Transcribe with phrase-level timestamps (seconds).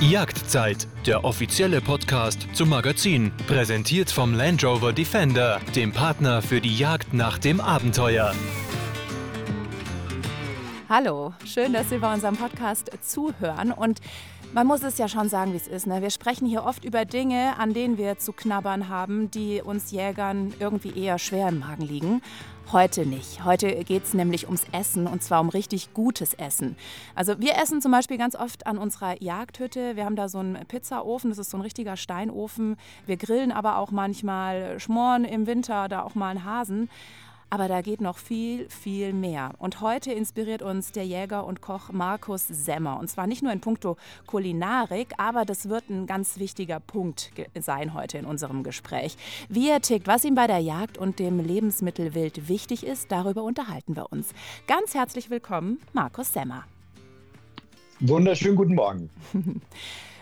[0.00, 6.76] Jagdzeit, der offizielle Podcast zum Magazin, präsentiert vom Land Rover Defender, dem Partner für die
[6.76, 8.34] Jagd nach dem Abenteuer.
[10.90, 14.00] Hallo, schön, dass Sie bei unserem Podcast zuhören und
[14.52, 15.86] man muss es ja schon sagen, wie es ist.
[15.86, 16.02] Ne?
[16.02, 20.52] Wir sprechen hier oft über Dinge, an denen wir zu knabbern haben, die uns Jägern
[20.60, 22.22] irgendwie eher schwer im Magen liegen.
[22.72, 23.44] Heute nicht.
[23.44, 26.76] Heute geht es nämlich ums Essen und zwar um richtig gutes Essen.
[27.14, 29.94] Also wir essen zum Beispiel ganz oft an unserer Jagdhütte.
[29.94, 32.76] Wir haben da so einen Pizzaofen, das ist so ein richtiger Steinofen.
[33.06, 36.90] Wir grillen aber auch manchmal Schmoren im Winter, da auch mal einen Hasen.
[37.48, 39.52] Aber da geht noch viel, viel mehr.
[39.58, 42.98] Und heute inspiriert uns der Jäger und Koch Markus Semmer.
[42.98, 43.96] Und zwar nicht nur in puncto
[44.26, 49.16] Kulinarik, aber das wird ein ganz wichtiger Punkt sein heute in unserem Gespräch.
[49.48, 53.94] Wie er tickt, was ihm bei der Jagd und dem Lebensmittelwild wichtig ist, darüber unterhalten
[53.94, 54.34] wir uns.
[54.66, 56.64] Ganz herzlich willkommen, Markus Semmer.
[58.00, 59.08] Wunderschönen guten Morgen.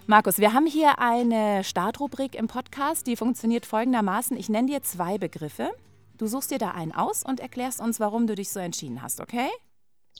[0.06, 4.36] Markus, wir haben hier eine Startrubrik im Podcast, die funktioniert folgendermaßen.
[4.36, 5.70] Ich nenne dir zwei Begriffe.
[6.16, 9.20] Du suchst dir da einen aus und erklärst uns, warum du dich so entschieden hast,
[9.20, 9.48] okay?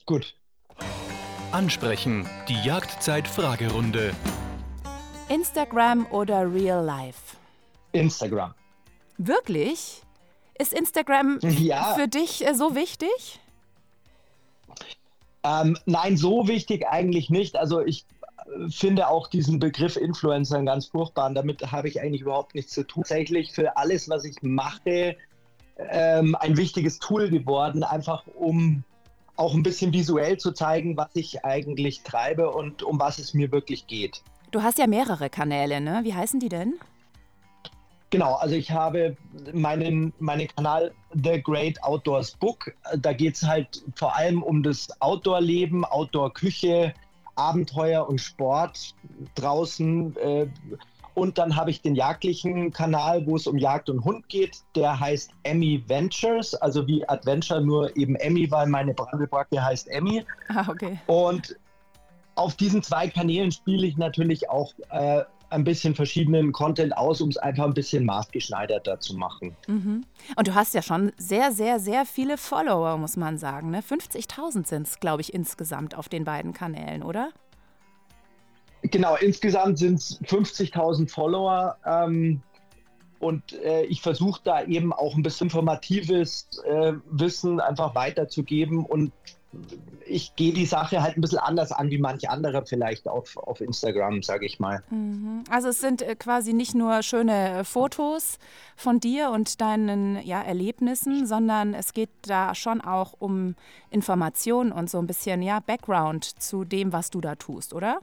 [0.07, 0.35] Gut.
[1.53, 2.29] Ansprechen.
[2.49, 4.13] Die Jagdzeit-Fragerunde.
[5.29, 7.37] Instagram oder Real Life?
[7.93, 8.55] Instagram.
[9.19, 10.03] Wirklich?
[10.59, 11.95] Ist Instagram ja.
[11.95, 13.41] für dich äh, so wichtig?
[15.45, 17.55] Ähm, nein, so wichtig eigentlich nicht.
[17.55, 18.05] Also ich
[18.37, 21.27] äh, finde auch diesen Begriff Influencer ganz furchtbar.
[21.27, 23.05] Und damit habe ich eigentlich überhaupt nichts zu tun.
[23.05, 25.17] Tatsächlich für alles, was ich mache,
[25.77, 28.85] ähm, ein wichtiges Tool geworden, einfach um
[29.37, 33.51] auch ein bisschen visuell zu zeigen, was ich eigentlich treibe und um was es mir
[33.51, 34.23] wirklich geht.
[34.51, 36.01] Du hast ja mehrere Kanäle, ne?
[36.05, 36.75] Wie heißen die denn?
[38.11, 39.17] Genau, also ich habe
[39.53, 42.73] meinen, meinen Kanal The Great Outdoors Book.
[42.99, 46.95] Da geht es halt vor allem um das Outdoor-Leben, Outdoor-Küche,
[47.35, 48.95] Abenteuer und Sport
[49.35, 50.17] draußen.
[50.19, 50.47] Äh,
[51.15, 54.59] und dann habe ich den jagdlichen Kanal, wo es um Jagd und Hund geht.
[54.75, 60.25] Der heißt Emmy Ventures, also wie Adventure, nur eben Emmy, weil meine Brandelbracke heißt Emmy.
[60.49, 60.99] Ah, okay.
[61.07, 61.57] Und
[62.35, 67.29] auf diesen zwei Kanälen spiele ich natürlich auch äh, ein bisschen verschiedenen Content aus, um
[67.29, 69.57] es einfach ein bisschen maßgeschneiderter zu machen.
[69.69, 70.05] Mhm.
[70.35, 73.71] Und du hast ja schon sehr, sehr, sehr viele Follower, muss man sagen.
[73.71, 73.81] Ne?
[73.81, 77.31] 50.000 sind es, glaube ich, insgesamt auf den beiden Kanälen, oder?
[78.91, 81.77] Genau, insgesamt sind es 50.000 Follower.
[81.87, 82.43] Ähm,
[83.19, 88.85] und äh, ich versuche da eben auch ein bisschen informatives äh, Wissen einfach weiterzugeben.
[88.85, 89.13] Und
[90.07, 93.63] ich gehe die Sache halt ein bisschen anders an, wie manche andere vielleicht auf, auf
[93.63, 94.83] Instagram, sage ich mal.
[94.91, 95.45] Mhm.
[95.49, 98.39] Also es sind äh, quasi nicht nur schöne äh, Fotos
[98.77, 103.55] von dir und deinen ja, Erlebnissen, sondern es geht da schon auch um
[103.91, 108.01] Informationen und so ein bisschen ja, Background zu dem, was du da tust, oder?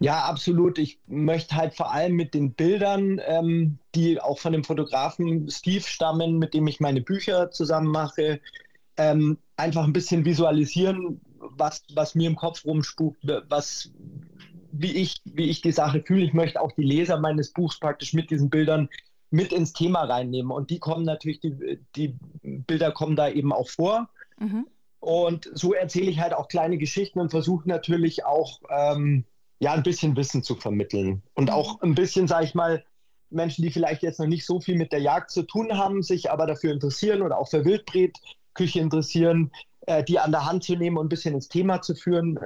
[0.00, 0.78] Ja, absolut.
[0.78, 5.82] Ich möchte halt vor allem mit den Bildern, ähm, die auch von dem Fotografen Steve
[5.82, 8.40] stammen, mit dem ich meine Bücher zusammen mache,
[8.96, 13.90] ähm, einfach ein bisschen visualisieren, was, was mir im Kopf rumspukt, was,
[14.70, 16.24] wie, ich, wie ich die Sache fühle.
[16.24, 18.88] Ich möchte auch die Leser meines Buchs praktisch mit diesen Bildern
[19.30, 20.52] mit ins Thema reinnehmen.
[20.52, 24.08] Und die kommen natürlich, die, die Bilder kommen da eben auch vor.
[24.38, 24.66] Mhm.
[25.00, 29.24] Und so erzähle ich halt auch kleine Geschichten und versuche natürlich auch ähm,
[29.60, 31.22] ja, ein bisschen Wissen zu vermitteln.
[31.34, 31.54] Und mhm.
[31.54, 32.84] auch ein bisschen, sage ich mal,
[33.30, 36.30] Menschen, die vielleicht jetzt noch nicht so viel mit der Jagd zu tun haben, sich
[36.30, 39.50] aber dafür interessieren oder auch für Wildbretküche interessieren,
[39.82, 42.38] äh, die an der Hand zu nehmen und ein bisschen ins Thema zu führen.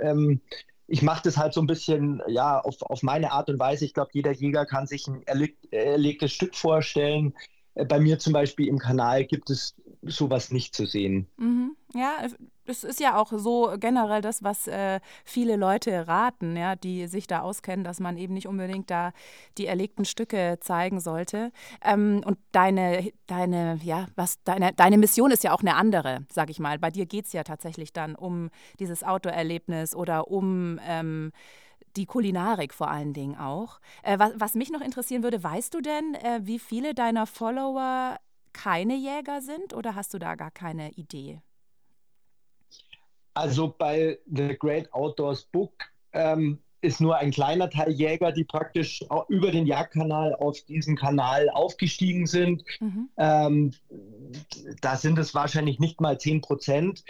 [0.00, 0.40] Ähm,
[0.88, 3.84] ich mache das halt so ein bisschen, ja, auf, auf meine Art und Weise.
[3.84, 7.34] Ich glaube, jeder Jäger kann sich ein erleg erlegtes Stück vorstellen.
[7.74, 11.28] Äh, bei mir zum Beispiel im Kanal gibt es sowas nicht zu sehen.
[11.36, 11.76] Mhm.
[11.94, 12.16] Ja,
[12.66, 17.26] das ist ja auch so generell das, was äh, viele Leute raten, ja, die sich
[17.26, 19.12] da auskennen, dass man eben nicht unbedingt da
[19.58, 21.52] die erlegten Stücke zeigen sollte.
[21.82, 26.50] Ähm, und deine, deine, ja, was, deine, deine Mission ist ja auch eine andere, sag
[26.50, 26.78] ich mal.
[26.78, 31.32] Bei dir geht es ja tatsächlich dann um dieses Outdoor-Erlebnis oder um ähm,
[31.96, 33.80] die Kulinarik vor allen Dingen auch.
[34.02, 38.18] Äh, was, was, mich noch interessieren würde, weißt du denn, äh, wie viele deiner Follower
[38.52, 41.40] keine Jäger sind oder hast du da gar keine Idee?
[43.36, 45.74] Also bei The Great Outdoors Book
[46.12, 51.50] ähm, ist nur ein kleiner Teil Jäger, die praktisch über den Jagdkanal auf diesen Kanal
[51.50, 52.64] aufgestiegen sind.
[52.80, 53.10] Mhm.
[53.18, 53.72] Ähm,
[54.80, 57.04] da sind es wahrscheinlich nicht mal 10 Prozent.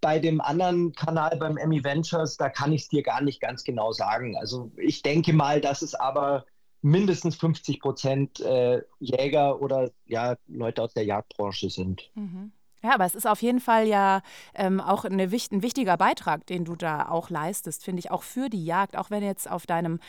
[0.00, 3.62] Bei dem anderen Kanal, beim Emmy Ventures, da kann ich es dir gar nicht ganz
[3.62, 4.36] genau sagen.
[4.36, 6.46] Also ich denke mal, dass es aber
[6.82, 12.10] mindestens 50 Prozent äh, Jäger oder ja, Leute aus der Jagdbranche sind.
[12.14, 12.50] Mhm.
[12.84, 14.20] Ja, aber es ist auf jeden Fall ja
[14.54, 18.50] ähm, auch eine, ein wichtiger Beitrag, den du da auch leistest, finde ich, auch für
[18.50, 20.00] die Jagd, auch wenn jetzt auf deinem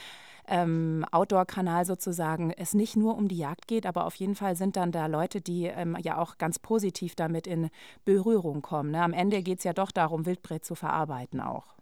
[0.50, 4.76] ähm, Outdoor-Kanal sozusagen es nicht nur um die Jagd geht, aber auf jeden Fall sind
[4.76, 7.70] dann da Leute, die ähm, ja auch ganz positiv damit in
[8.04, 8.92] Berührung kommen.
[8.92, 9.02] Ne?
[9.02, 11.76] Am Ende geht es ja doch darum, Wildbret zu verarbeiten auch.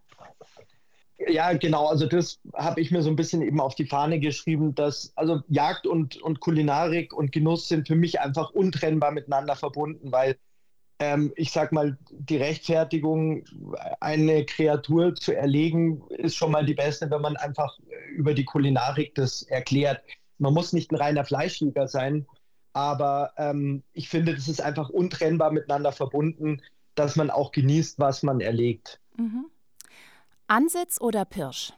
[1.28, 1.88] Ja, genau.
[1.88, 5.42] Also das habe ich mir so ein bisschen eben auf die Fahne geschrieben, dass also
[5.48, 10.38] Jagd und, und Kulinarik und Genuss sind für mich einfach untrennbar miteinander verbunden, weil
[11.00, 13.44] ähm, ich sag mal, die Rechtfertigung,
[14.00, 17.78] eine Kreatur zu erlegen, ist schon mal die beste, wenn man einfach
[18.16, 20.02] über die Kulinarik das erklärt.
[20.38, 22.26] Man muss nicht ein reiner Fleischjäger sein,
[22.74, 26.62] aber ähm, ich finde, das ist einfach untrennbar miteinander verbunden,
[26.96, 29.00] dass man auch genießt, was man erlegt.
[29.18, 29.46] Mhm.
[30.48, 31.74] Ansitz oder Pirsch?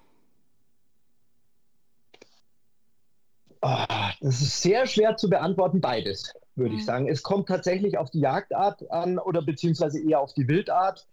[3.62, 3.86] Oh,
[4.22, 6.80] das ist sehr schwer zu beantworten, beides würde mhm.
[6.80, 7.08] ich sagen.
[7.08, 11.08] Es kommt tatsächlich auf die Jagdart an oder beziehungsweise eher auf die Wildart.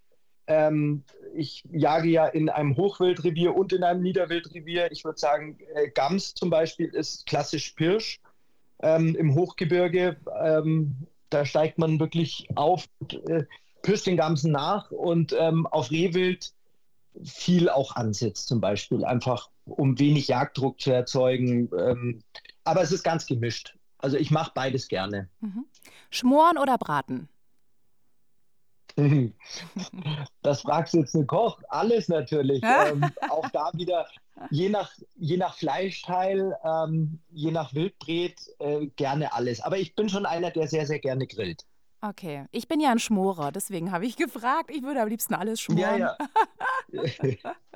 [0.46, 1.04] Ähm,
[1.34, 4.90] ich jage ja in einem Hochwildrevier und in einem Niederwildrevier.
[4.90, 8.20] Ich würde sagen, äh, Gams zum Beispiel ist klassisch Pirsch
[8.80, 10.16] ähm, im Hochgebirge.
[10.42, 12.86] Ähm, da steigt man wirklich auf,
[13.28, 13.44] äh,
[13.82, 16.52] pirscht den Gamsen nach und ähm, auf Rehwild
[17.24, 21.70] viel auch ansetzt zum Beispiel, einfach um wenig Jagddruck zu erzeugen.
[21.78, 22.22] Ähm,
[22.64, 23.76] aber es ist ganz gemischt.
[24.02, 25.28] Also ich mache beides gerne.
[25.40, 25.64] Mhm.
[26.10, 27.28] Schmoren oder braten?
[30.42, 31.62] Das fragst du jetzt einen Koch.
[31.68, 32.62] Alles natürlich.
[32.62, 34.06] ähm, auch da wieder,
[34.50, 39.62] je nach, je nach Fleischteil, ähm, je nach Wildbret, äh, gerne alles.
[39.62, 41.64] Aber ich bin schon einer, der sehr, sehr gerne grillt.
[42.02, 44.70] Okay, ich bin ja ein Schmorer, deswegen habe ich gefragt.
[44.70, 46.00] Ich würde am liebsten alles schmoren.
[46.00, 46.16] Ja,
[46.92, 47.06] ja.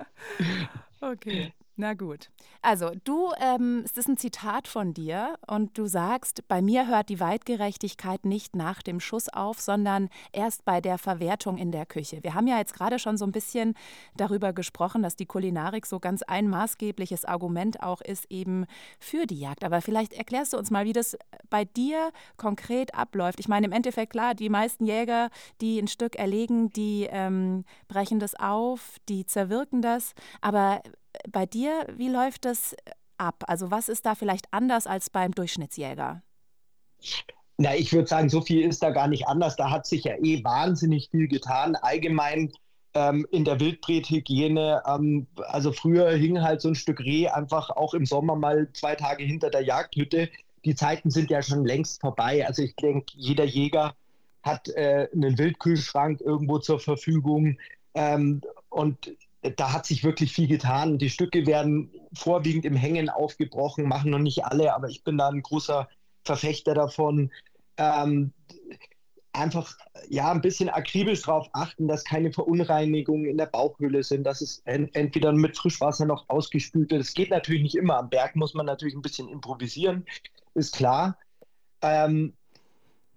[1.00, 1.52] okay.
[1.78, 2.30] Na gut.
[2.62, 7.10] Also, du, ähm, es ist ein Zitat von dir und du sagst, bei mir hört
[7.10, 12.22] die Weitgerechtigkeit nicht nach dem Schuss auf, sondern erst bei der Verwertung in der Küche.
[12.22, 13.74] Wir haben ja jetzt gerade schon so ein bisschen
[14.16, 18.64] darüber gesprochen, dass die Kulinarik so ganz ein maßgebliches Argument auch ist eben
[18.98, 19.62] für die Jagd.
[19.62, 21.18] Aber vielleicht erklärst du uns mal, wie das
[21.50, 23.38] bei dir konkret abläuft.
[23.38, 25.28] Ich meine, im Endeffekt klar, die meisten Jäger,
[25.60, 30.14] die ein Stück erlegen, die ähm, brechen das auf, die zerwirken das.
[30.40, 30.80] Aber
[31.28, 32.74] bei dir, wie läuft das
[33.18, 33.44] ab?
[33.46, 36.22] Also was ist da vielleicht anders als beim Durchschnittsjäger?
[37.58, 39.56] Na, ich würde sagen, so viel ist da gar nicht anders.
[39.56, 41.74] Da hat sich ja eh wahnsinnig viel getan.
[41.76, 42.52] Allgemein
[42.94, 44.82] ähm, in der Wildbrethygiene.
[44.86, 48.94] Ähm, also früher hing halt so ein Stück Reh einfach auch im Sommer mal zwei
[48.94, 50.28] Tage hinter der Jagdhütte.
[50.64, 52.46] Die Zeiten sind ja schon längst vorbei.
[52.46, 53.94] Also ich denke, jeder Jäger
[54.42, 57.58] hat äh, einen Wildkühlschrank irgendwo zur Verfügung.
[57.94, 59.12] Ähm, und
[59.50, 60.98] da hat sich wirklich viel getan.
[60.98, 65.28] Die Stücke werden vorwiegend im Hängen aufgebrochen, machen noch nicht alle, aber ich bin da
[65.28, 65.88] ein großer
[66.24, 67.30] Verfechter davon.
[67.76, 68.32] Ähm,
[69.32, 69.76] einfach
[70.08, 74.60] ja ein bisschen akribisch darauf achten, dass keine Verunreinigungen in der Bauchhöhle sind, dass es
[74.64, 77.00] ent entweder mit Frischwasser noch ausgespült wird.
[77.00, 77.98] Das geht natürlich nicht immer.
[77.98, 80.06] Am Berg muss man natürlich ein bisschen improvisieren,
[80.54, 81.18] ist klar.
[81.82, 82.34] Ähm,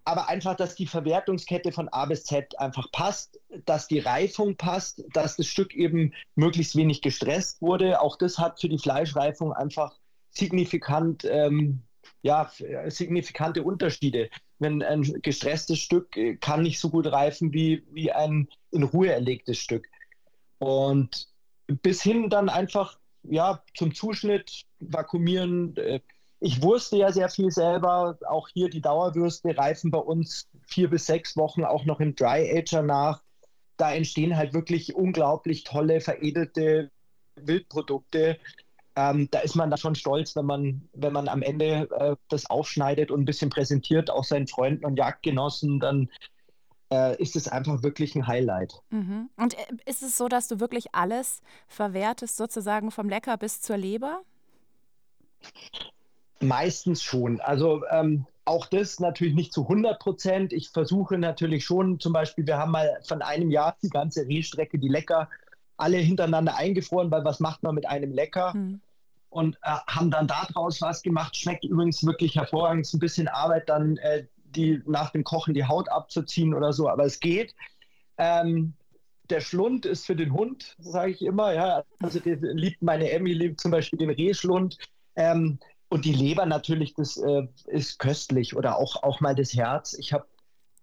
[0.10, 5.04] aber einfach, dass die Verwertungskette von A bis Z einfach passt, dass die Reifung passt,
[5.14, 8.02] dass das Stück eben möglichst wenig gestresst wurde.
[8.02, 10.00] Auch das hat für die Fleischreifung einfach
[10.32, 11.84] signifikant, ähm,
[12.24, 12.52] ja,
[12.88, 14.32] signifikante Unterschiede.
[14.58, 19.14] Wenn ein gestresstes Stück äh, kann nicht so gut reifen wie, wie ein in Ruhe
[19.14, 19.88] erlegtes Stück.
[20.58, 21.28] Und
[21.68, 26.00] bis hin dann einfach ja, zum Zuschnitt, vakuumieren, äh,
[26.40, 28.18] ich wurste ja sehr viel selber.
[28.28, 32.50] Auch hier die Dauerwürste reifen bei uns vier bis sechs Wochen auch noch im Dry
[32.58, 33.22] Ager nach.
[33.78, 36.92] Da entstehen halt wirklich unglaublich tolle, veredelte
[37.36, 38.38] Wildprodukte.
[38.96, 42.50] Ähm, da ist man da schon stolz, wenn man, wenn man am Ende äh, das
[42.50, 46.10] aufschneidet und ein bisschen präsentiert, auch seinen Freunden und Jagdgenossen, dann
[46.92, 48.82] äh, ist es einfach wirklich ein Highlight.
[48.90, 49.30] Mhm.
[49.38, 53.78] Und äh, ist es so, dass du wirklich alles verwertest, sozusagen vom Lecker bis zur
[53.78, 54.22] Leber?
[56.42, 57.42] Meistens schon.
[57.42, 60.54] Also ähm, auch das natürlich nicht zu 100 Prozent.
[60.54, 64.80] Ich versuche natürlich schon, zum Beispiel, wir haben mal von einem Jahr die ganze Rehstrecke,
[64.80, 65.30] die Lecker,
[65.78, 68.54] alle hintereinander eingefroren, weil was macht man mit einem Lecker?
[68.54, 68.82] Hm.
[69.30, 71.38] Und äh, haben dann daraus was gemacht.
[71.38, 72.86] Schmeckt übrigens wirklich hervorragend.
[72.86, 76.90] Ist ein bisschen Arbeit, dann äh, die nach dem Kochen die Haut abzuziehen oder so,
[76.90, 77.54] aber es geht.
[78.18, 78.74] Ähm,
[79.30, 81.54] der Schlund ist für den Hund, sage ich immer.
[81.54, 81.84] Ja.
[82.00, 84.78] Also die, liebt meine Emmy liebt zum Beispiel den Rehschlund.
[85.16, 89.94] Ähm, und die Leber natürlich, das äh, ist köstlich oder auch, auch mal das Herz.
[89.94, 90.26] Ich habe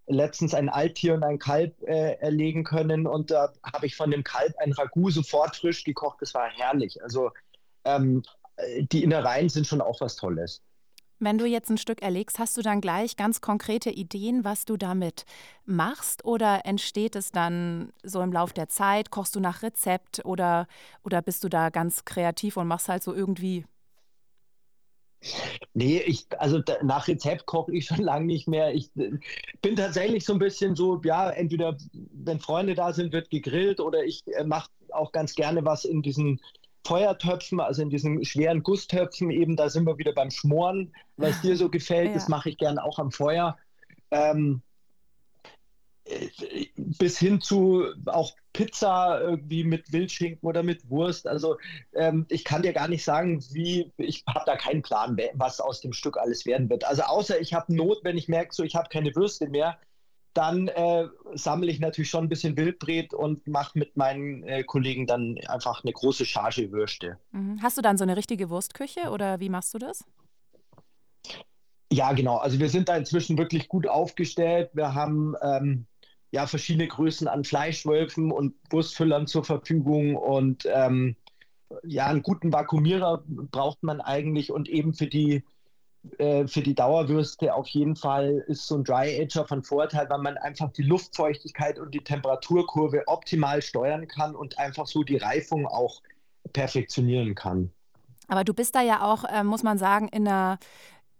[0.09, 4.25] letztens ein Alttier und ein Kalb äh, erlegen können und da habe ich von dem
[4.25, 6.19] Kalb ein Ragout sofort frisch gekocht.
[6.21, 7.03] Das war herrlich.
[7.03, 7.31] Also
[7.85, 8.23] ähm,
[8.93, 10.63] die Innereien sind schon auch was Tolles.
[11.19, 14.77] Wenn du jetzt ein Stück erlegst, hast du dann gleich ganz konkrete Ideen, was du
[14.77, 15.25] damit
[15.65, 16.27] machst?
[16.27, 19.11] Oder entsteht es dann so im Lauf der Zeit?
[19.11, 20.67] Kochst du nach Rezept oder,
[21.05, 23.65] oder bist du da ganz kreativ und machst halt so irgendwie?
[25.75, 28.75] Nee, ich, also nach Rezept koche ich schon lange nicht mehr.
[28.75, 31.77] Ich bin tatsächlich so ein bisschen so, ja, entweder
[32.13, 36.03] wenn Freunde da sind, wird gegrillt oder ich äh, mache auch ganz gerne was in
[36.03, 36.41] diesen
[36.87, 41.57] Feuertöpfen, also in diesen schweren Gusstöpfen eben, da sind wir wieder beim Schmoren, was dir
[41.57, 42.15] so gefällt, ja.
[42.15, 43.57] das mache ich gerne auch am Feuer.
[44.11, 44.63] Ähm,
[46.77, 51.27] bis hin zu auch Pizza irgendwie mit Wildschinken oder mit Wurst.
[51.27, 51.59] Also
[51.95, 55.81] ähm, ich kann dir gar nicht sagen, wie, ich habe da keinen Plan, was aus
[55.81, 56.85] dem Stück alles werden wird.
[56.85, 59.79] Also außer ich habe Not, wenn ich merke, so ich habe keine Würste mehr,
[60.33, 65.07] dann äh, sammle ich natürlich schon ein bisschen Wildbret und mache mit meinen äh, Kollegen
[65.07, 67.19] dann einfach eine große Charge Würste.
[67.33, 67.61] Mhm.
[67.63, 70.05] Hast du dann so eine richtige Wurstküche oder wie machst du das?
[71.91, 72.37] Ja, genau.
[72.37, 74.71] Also wir sind da inzwischen wirklich gut aufgestellt.
[74.75, 75.87] Wir haben ähm,
[76.37, 81.17] ja verschiedene Größen an Fleischwölfen und Wurstfüllern zur Verfügung und ähm,
[81.83, 85.43] ja, einen guten Vakuumierer braucht man eigentlich und eben für die
[86.19, 90.21] äh, für die Dauerwürste auf jeden Fall ist so ein Dry Ager von Vorteil, weil
[90.21, 95.67] man einfach die Luftfeuchtigkeit und die Temperaturkurve optimal steuern kann und einfach so die Reifung
[95.67, 96.03] auch
[96.53, 97.73] perfektionieren kann.
[98.29, 100.59] Aber du bist da ja auch, äh, muss man sagen, in einer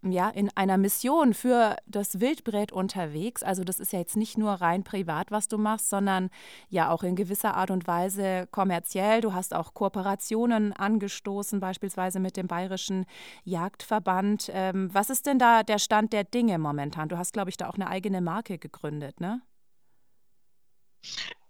[0.03, 3.43] ja, in einer Mission für das Wildbret unterwegs.
[3.43, 6.31] Also das ist ja jetzt nicht nur rein privat, was du machst, sondern
[6.69, 9.21] ja auch in gewisser Art und Weise kommerziell.
[9.21, 13.07] Du hast auch Kooperationen angestoßen, beispielsweise mit dem Bayerischen
[13.45, 14.51] Jagdverband.
[14.53, 17.09] Ähm, was ist denn da der Stand der Dinge momentan?
[17.09, 19.41] Du hast, glaube ich, da auch eine eigene Marke gegründet, ne?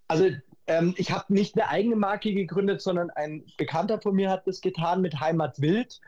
[0.08, 0.30] Also
[0.66, 4.60] ähm, ich habe nicht eine eigene Marke gegründet, sondern ein Bekannter von mir hat das
[4.60, 6.00] getan mit Heimat Wild.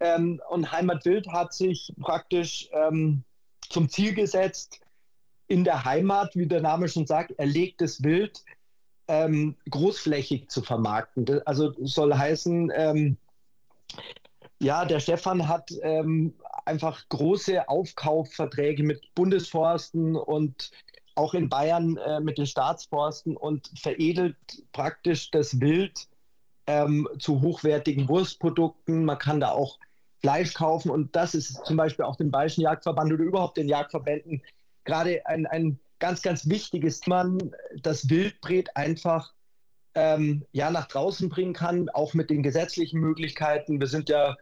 [0.00, 3.24] Ähm, und Heimatwild hat sich praktisch ähm,
[3.68, 4.80] zum Ziel gesetzt,
[5.48, 8.42] in der Heimat, wie der Name schon sagt, erlegtes Wild
[9.08, 11.42] ähm, großflächig zu vermarkten.
[11.46, 13.16] Also soll heißen, ähm,
[14.60, 16.34] ja, der Stefan hat ähm,
[16.64, 20.70] einfach große Aufkaufverträge mit Bundesforsten und
[21.14, 24.36] auch in Bayern äh, mit den Staatsforsten und veredelt
[24.72, 26.08] praktisch das Wild
[26.66, 29.04] ähm, zu hochwertigen Wurstprodukten.
[29.04, 29.78] Man kann da auch
[30.20, 30.90] Fleisch kaufen.
[30.90, 34.42] Und das ist zum Beispiel auch dem Bayerischen Jagdverband oder überhaupt den Jagdverbänden
[34.84, 37.38] gerade ein, ein ganz, ganz wichtiges, man
[37.82, 39.32] das Wildbret einfach
[39.94, 43.78] ähm, ja, nach draußen bringen kann, auch mit den gesetzlichen Möglichkeiten.
[43.78, 44.36] Wir sind ja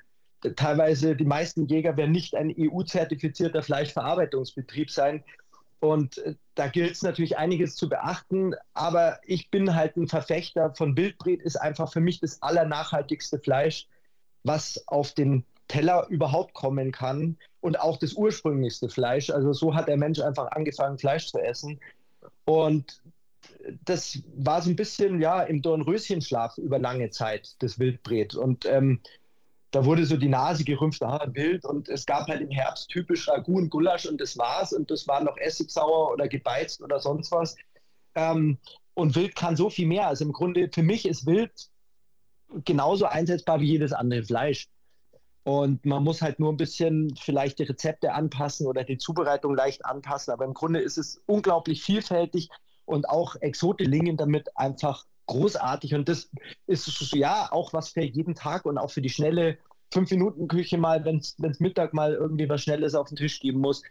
[0.57, 5.23] teilweise, die meisten Jäger werden nicht ein EU-zertifizierter Fleischverarbeitungsbetrieb sein.
[5.81, 8.55] Und äh, da gilt es natürlich einiges zu beachten.
[8.75, 13.89] Aber ich bin halt ein Verfechter von Wildbret, ist einfach für mich das allernachhaltigste Fleisch,
[14.45, 19.31] was auf den Teller überhaupt kommen kann und auch das ursprünglichste Fleisch.
[19.31, 21.81] Also so hat der Mensch einfach angefangen, Fleisch zu essen.
[22.45, 23.03] Und
[23.85, 28.35] das war so ein bisschen ja im Dornröschenschlaf über lange Zeit, das Wildbret.
[28.35, 29.01] Und ähm,
[29.71, 31.65] da wurde so die Nase gerümpft, ah, wild.
[31.65, 34.73] Und es gab halt im Herbst typisch Ragout und Gulasch und das war's.
[34.73, 37.57] Und das war noch Essigsauer oder gebeizt oder sonst was.
[38.15, 38.59] Ähm,
[38.95, 40.09] und Wild kann so viel mehr.
[40.09, 41.53] Also im Grunde, für mich ist Wild
[42.65, 44.69] genauso einsetzbar wie jedes andere Fleisch.
[45.45, 49.85] Und man muss halt nur ein bisschen vielleicht die Rezepte anpassen oder die Zubereitung leicht
[49.85, 50.33] anpassen.
[50.33, 52.51] Aber im Grunde ist es unglaublich vielfältig
[52.85, 55.95] und auch Exote lingen damit einfach großartig.
[55.95, 56.31] Und das
[56.67, 59.59] ist ja auch was für jeden Tag und auch für die schnelle
[59.93, 63.83] Fünf-Minuten-Küche mal, wenn es Mittag mal irgendwie was Schnelles auf den Tisch geben muss.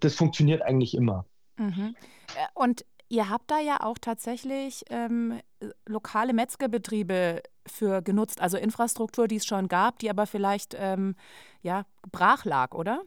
[0.00, 1.24] Das funktioniert eigentlich immer.
[1.56, 1.96] Mhm.
[2.36, 5.40] Äh, und Ihr habt da ja auch tatsächlich ähm,
[5.86, 11.16] lokale Metzgerbetriebe für genutzt, also Infrastruktur, die es schon gab, die aber vielleicht ähm,
[11.62, 13.00] ja, brach lag, oder?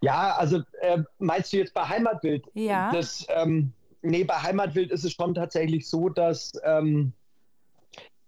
[0.00, 2.46] Ja, also äh, meinst du jetzt bei Heimatwild?
[2.54, 2.92] Ja.
[2.92, 3.72] Das, ähm,
[4.06, 7.12] nee, bei Heimatwild ist es schon tatsächlich so, dass, ähm,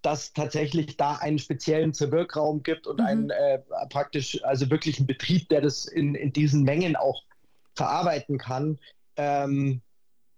[0.01, 3.05] dass tatsächlich da einen speziellen Zerwirkraum gibt und mhm.
[3.05, 3.59] einen äh,
[3.89, 7.23] praktisch, also wirklich einen Betrieb, der das in, in diesen Mengen auch
[7.75, 8.77] verarbeiten kann.
[9.17, 9.81] Ähm,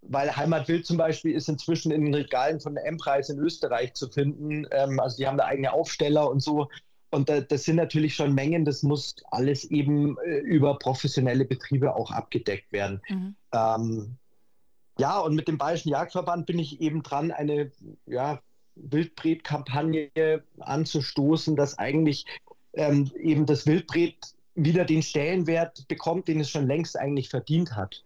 [0.02, 4.10] weil Heimatwild zum Beispiel ist inzwischen in den Regalen von der M-Preis in Österreich zu
[4.10, 4.66] finden.
[4.72, 6.70] Ähm, also die haben da eigene Aufsteller und so.
[7.12, 11.94] Und da, das sind natürlich schon Mengen, das muss alles eben äh, über professionelle Betriebe
[11.94, 13.02] auch abgedeckt werden.
[13.10, 13.36] Mhm.
[13.54, 14.18] Ähm,
[14.98, 17.72] ja, und mit dem Bayerischen Jagdverband bin ich eben dran, eine
[18.06, 18.40] ja,
[18.76, 22.26] Wildbret-Kampagne anzustoßen, dass eigentlich
[22.74, 24.18] ähm, eben das Wildbret
[24.56, 28.04] wieder den Stellenwert bekommt, den es schon längst eigentlich verdient hat.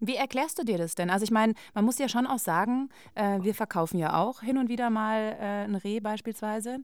[0.00, 1.10] Wie erklärst du dir das denn?
[1.10, 4.56] Also ich meine, man muss ja schon auch sagen, äh, wir verkaufen ja auch hin
[4.56, 6.78] und wieder mal äh, ein Reh beispielsweise,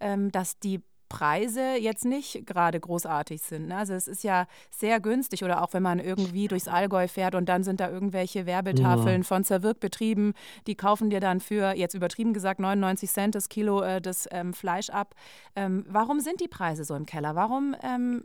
[0.00, 3.68] ähm, dass die Preise jetzt nicht gerade großartig sind.
[3.68, 3.76] Ne?
[3.76, 7.48] Also es ist ja sehr günstig oder auch wenn man irgendwie durchs Allgäu fährt und
[7.48, 9.26] dann sind da irgendwelche Werbetafeln ja.
[9.26, 10.34] von Zerwirkbetrieben,
[10.66, 14.52] die kaufen dir dann für, jetzt übertrieben gesagt, 99 Cent das Kilo äh, das ähm,
[14.52, 15.14] Fleisch ab.
[15.54, 17.34] Ähm, warum sind die Preise so im Keller?
[17.34, 18.24] Warum ähm,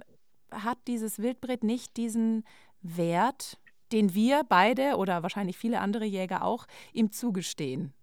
[0.52, 2.44] hat dieses Wildbret nicht diesen
[2.82, 3.58] Wert,
[3.92, 7.94] den wir beide oder wahrscheinlich viele andere Jäger auch ihm zugestehen?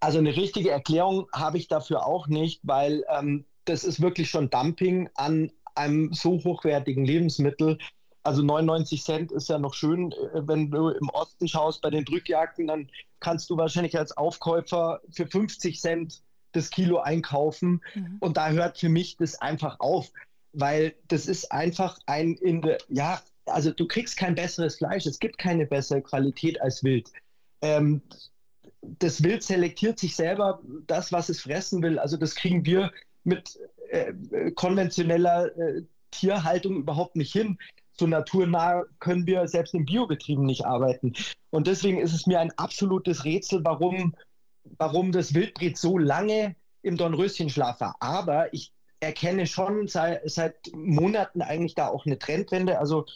[0.00, 4.50] Also eine richtige Erklärung habe ich dafür auch nicht, weil ähm, das ist wirklich schon
[4.50, 7.78] Dumping an einem so hochwertigen Lebensmittel.
[8.22, 12.04] Also 99 Cent ist ja noch schön, äh, wenn du im Osten schaust bei den
[12.04, 12.90] Drückjagden, dann
[13.20, 17.80] kannst du wahrscheinlich als Aufkäufer für 50 Cent das Kilo einkaufen.
[17.94, 18.16] Mhm.
[18.20, 20.12] Und da hört für mich das einfach auf,
[20.52, 25.18] weil das ist einfach ein in der, ja, also du kriegst kein besseres Fleisch, es
[25.18, 27.10] gibt keine bessere Qualität als Wild.
[27.62, 28.02] Ähm,
[28.82, 31.98] das Wild selektiert sich selber das, was es fressen will.
[31.98, 32.92] Also das kriegen wir
[33.24, 33.58] mit
[33.90, 34.12] äh,
[34.52, 37.58] konventioneller äh, Tierhaltung überhaupt nicht hin.
[37.92, 41.14] So naturnah können wir selbst in Biobetrieben nicht arbeiten.
[41.50, 44.14] Und deswegen ist es mir ein absolutes Rätsel, warum,
[44.78, 47.96] warum das Wildbret so lange im Dornröschenschlaf war.
[47.98, 52.78] Aber ich erkenne schon seit, seit Monaten eigentlich da auch eine Trendwende.
[52.78, 53.06] Also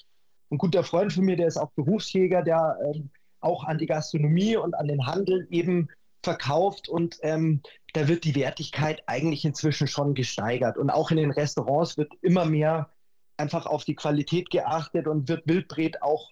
[0.50, 3.00] ein guter Freund von mir, der ist auch Berufsjäger, der äh,
[3.42, 5.88] auch an die Gastronomie und an den Handel eben
[6.22, 10.78] verkauft und ähm, da wird die Wertigkeit eigentlich inzwischen schon gesteigert.
[10.78, 12.90] Und auch in den Restaurants wird immer mehr
[13.36, 16.30] einfach auf die Qualität geachtet und wird Wildbret auch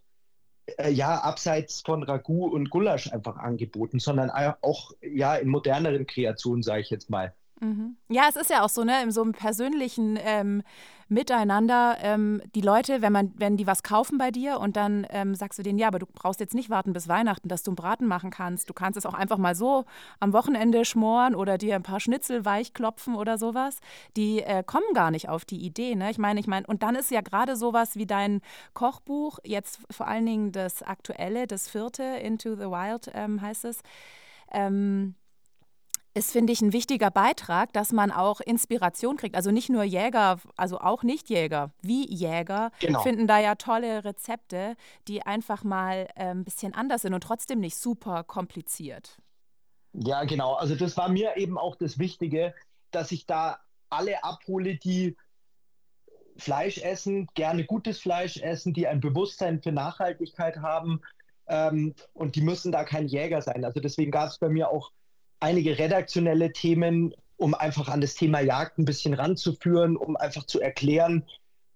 [0.79, 6.63] äh, ja abseits von Ragout und Gulasch einfach angeboten, sondern auch ja in moderneren Kreationen,
[6.63, 7.35] sage ich jetzt mal.
[7.61, 7.97] Mhm.
[8.09, 10.63] Ja, es ist ja auch so, ne, in so einem persönlichen ähm,
[11.09, 15.35] Miteinander, ähm, die Leute, wenn man, wenn die was kaufen bei dir und dann ähm,
[15.35, 17.77] sagst du denen, ja, aber du brauchst jetzt nicht warten bis Weihnachten, dass du einen
[17.77, 18.71] Braten machen kannst.
[18.71, 19.85] Du kannst es auch einfach mal so
[20.21, 23.81] am Wochenende schmoren oder dir ein paar Schnitzel weich klopfen oder sowas.
[24.17, 26.11] Die äh, kommen gar nicht auf die Idee, ne?
[26.13, 28.41] Ich meine, ich meine, und dann ist ja gerade sowas wie dein
[28.73, 33.83] Kochbuch, jetzt vor allen Dingen das aktuelle, das vierte, Into the Wild ähm, heißt es.
[34.53, 35.15] Ähm,
[36.15, 39.37] ist, finde ich, ein wichtiger Beitrag, dass man auch Inspiration kriegt.
[39.37, 43.01] Also nicht nur Jäger, also auch Nicht-Jäger, wie Jäger, genau.
[43.03, 47.61] finden da ja tolle Rezepte, die einfach mal äh, ein bisschen anders sind und trotzdem
[47.61, 49.19] nicht super kompliziert.
[49.93, 50.55] Ja, genau.
[50.55, 52.55] Also das war mir eben auch das Wichtige,
[52.91, 55.17] dass ich da alle abhole, die
[56.37, 61.03] Fleisch essen, gerne gutes Fleisch essen, die ein Bewusstsein für Nachhaltigkeit haben.
[61.47, 63.65] Ähm, und die müssen da kein Jäger sein.
[63.65, 64.91] Also deswegen gab es bei mir auch
[65.41, 70.61] einige redaktionelle Themen, um einfach an das Thema Jagd ein bisschen ranzuführen, um einfach zu
[70.61, 71.25] erklären,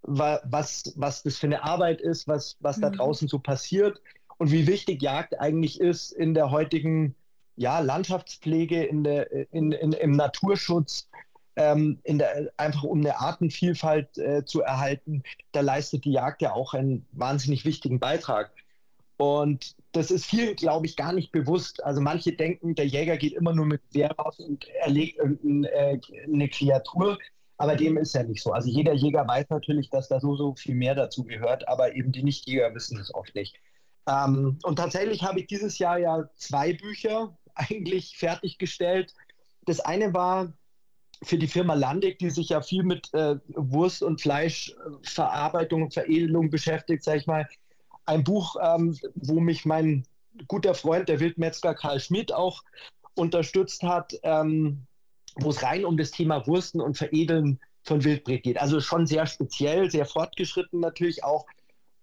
[0.02, 2.82] was, was das für eine Arbeit ist, was, was mhm.
[2.82, 4.00] da draußen so passiert
[4.38, 7.14] und wie wichtig Jagd eigentlich ist in der heutigen
[7.56, 11.08] ja, Landschaftspflege, in der, in, in, im Naturschutz,
[11.56, 15.22] ähm, in der, einfach um eine Artenvielfalt äh, zu erhalten.
[15.52, 18.50] Da leistet die Jagd ja auch einen wahnsinnig wichtigen Beitrag.
[19.16, 21.82] Und das ist viel, glaube ich, gar nicht bewusst.
[21.84, 26.48] Also manche denken, der Jäger geht immer nur mit Wehr raus und erlegt irgendeine äh,
[26.48, 27.18] Kreatur.
[27.56, 28.52] Aber dem ist ja nicht so.
[28.52, 32.10] Also jeder Jäger weiß natürlich, dass da so, so viel mehr dazu gehört, aber eben
[32.10, 33.54] die Nichtjäger wissen es oft nicht.
[34.08, 39.14] Ähm, und tatsächlich habe ich dieses Jahr ja zwei Bücher eigentlich fertiggestellt.
[39.66, 40.52] Das eine war
[41.22, 46.50] für die Firma Landig, die sich ja viel mit äh, Wurst- und Fleischverarbeitung und Veredelung
[46.50, 47.48] beschäftigt, sage ich mal,
[48.06, 50.04] ein Buch, ähm, wo mich mein
[50.48, 52.62] guter Freund, der Wildmetzger Karl Schmidt, auch
[53.14, 54.86] unterstützt hat, ähm,
[55.36, 58.60] wo es rein um das Thema Wursten und Veredeln von Wildbret geht.
[58.60, 61.46] Also schon sehr speziell, sehr fortgeschritten natürlich auch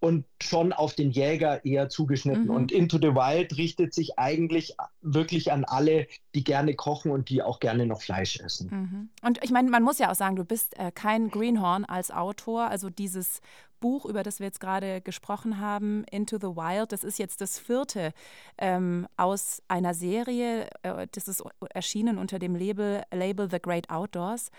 [0.02, 2.46] und schon auf den Jäger eher zugeschnitten.
[2.46, 2.50] Mhm.
[2.50, 7.44] Und Into the Wild richtet sich eigentlich wirklich an alle, die gerne kochen und die
[7.44, 8.70] auch gerne noch Fleisch essen.
[8.72, 9.10] Mhm.
[9.22, 12.68] Und ich meine, man muss ja auch sagen, du bist äh, kein Greenhorn als Autor.
[12.68, 13.42] Also dieses
[13.82, 17.60] Buch, über das wir jetzt gerade gesprochen haben, Into the Wild, das ist jetzt das
[17.60, 18.14] vierte
[18.58, 20.70] ähm, aus einer Serie.
[20.84, 24.52] Äh, das ist erschienen unter dem Label, Label The Great Outdoors.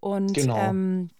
[0.00, 0.56] Und genau.
[0.56, 1.10] ähm,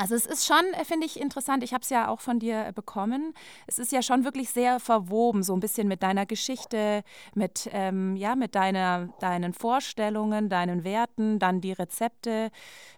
[0.00, 1.62] also es ist schon, äh, finde ich, interessant.
[1.62, 3.34] Ich habe es ja auch von dir äh, bekommen.
[3.66, 7.02] Es ist ja schon wirklich sehr verwoben, so ein bisschen mit deiner Geschichte,
[7.34, 12.50] mit, ähm, ja, mit deiner, deinen Vorstellungen, deinen Werten, dann die Rezepte.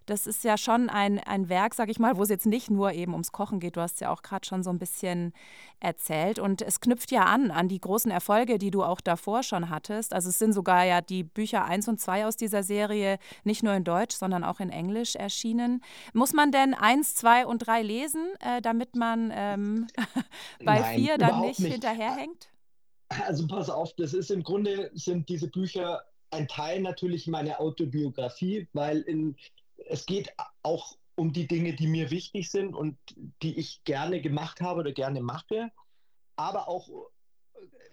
[0.07, 2.93] Das ist ja schon ein, ein Werk, sage ich mal, wo es jetzt nicht nur
[2.93, 3.77] eben ums Kochen geht.
[3.77, 5.33] Du hast ja auch gerade schon so ein bisschen
[5.81, 6.38] erzählt.
[6.38, 10.12] Und es knüpft ja an an die großen Erfolge, die du auch davor schon hattest.
[10.12, 13.75] Also es sind sogar ja die Bücher 1 und 2 aus dieser Serie nicht nur
[13.75, 15.83] in Deutsch, sondern auch in Englisch erschienen.
[16.12, 19.87] Muss man denn 1, 2 und 3 lesen, äh, damit man ähm,
[20.65, 22.49] bei 4 dann nicht, nicht hinterherhängt?
[23.27, 28.67] Also pass auf, das ist im Grunde sind diese Bücher ein Teil natürlich meiner Autobiografie,
[28.73, 29.37] weil in
[29.88, 32.97] es geht auch um die Dinge, die mir wichtig sind und
[33.42, 35.71] die ich gerne gemacht habe oder gerne mache,
[36.37, 36.88] aber auch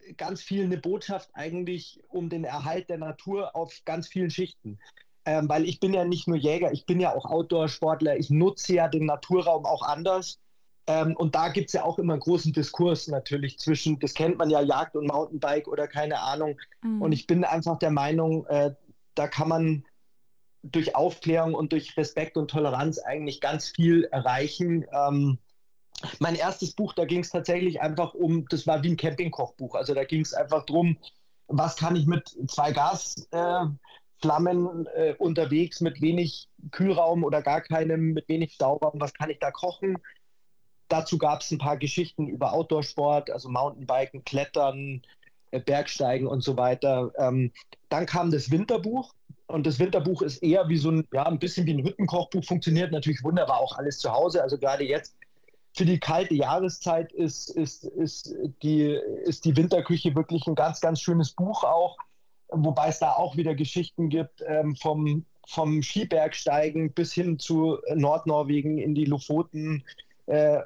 [0.06, 4.80] äh, ganz viel eine Botschaft eigentlich um den Erhalt der Natur auf ganz vielen Schichten.
[5.26, 8.74] Ähm, weil ich bin ja nicht nur Jäger, ich bin ja auch Outdoor-Sportler, ich nutze
[8.74, 10.40] ja den Naturraum auch anders.
[10.88, 14.38] Ähm, und da gibt es ja auch immer einen großen Diskurs natürlich zwischen, das kennt
[14.38, 16.58] man ja, Jagd und Mountainbike oder keine Ahnung.
[16.82, 17.02] Mhm.
[17.02, 18.74] Und ich bin einfach der Meinung, äh,
[19.14, 19.86] da kann man
[20.64, 24.86] durch Aufklärung und durch Respekt und Toleranz eigentlich ganz viel erreichen.
[24.92, 25.40] Ähm,
[26.20, 29.76] mein erstes Buch, da ging es tatsächlich einfach um, das war wie ein Campingkochbuch.
[29.76, 30.98] Also da ging es einfach darum,
[31.48, 33.28] was kann ich mit zwei Gasflammen
[34.88, 39.40] äh, äh, unterwegs, mit wenig Kühlraum oder gar keinem, mit wenig Stauraum, was kann ich
[39.40, 39.98] da kochen?
[40.88, 45.02] Dazu gab es ein paar Geschichten über Outdoor-Sport, also Mountainbiken, Klettern,
[45.52, 47.12] äh, Bergsteigen und so weiter.
[47.18, 47.52] Ähm,
[47.90, 49.14] dann kam das Winterbuch.
[49.50, 52.92] Und das Winterbuch ist eher wie so ein, ja, ein bisschen wie ein Hüttenkochbuch, funktioniert
[52.92, 54.44] natürlich wunderbar auch alles zu Hause.
[54.44, 55.16] Also gerade jetzt
[55.76, 61.02] für die kalte Jahreszeit ist, ist, ist, die, ist die Winterküche wirklich ein ganz, ganz
[61.02, 61.98] schönes Buch auch.
[62.50, 68.78] Wobei es da auch wieder Geschichten gibt ähm, vom, vom Skibergsteigen bis hin zu Nordnorwegen
[68.78, 69.84] in die Lofoten.
[70.28, 70.60] Äh,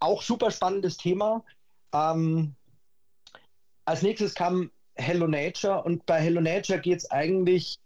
[0.00, 1.44] auch super spannendes Thema.
[1.92, 2.56] Ähm,
[3.84, 7.78] als nächstes kam Hello Nature und bei Hello Nature geht es eigentlich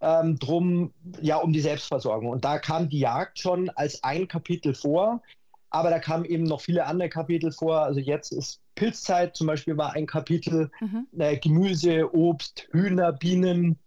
[0.00, 2.30] ähm, drum, ja, um die Selbstversorgung.
[2.30, 5.22] Und da kam die Jagd schon als ein Kapitel vor,
[5.70, 7.80] aber da kamen eben noch viele andere Kapitel vor.
[7.80, 11.06] Also jetzt ist Pilzzeit zum Beispiel war ein Kapitel, mhm.
[11.18, 13.78] äh, Gemüse, Obst, Hühner, Bienen.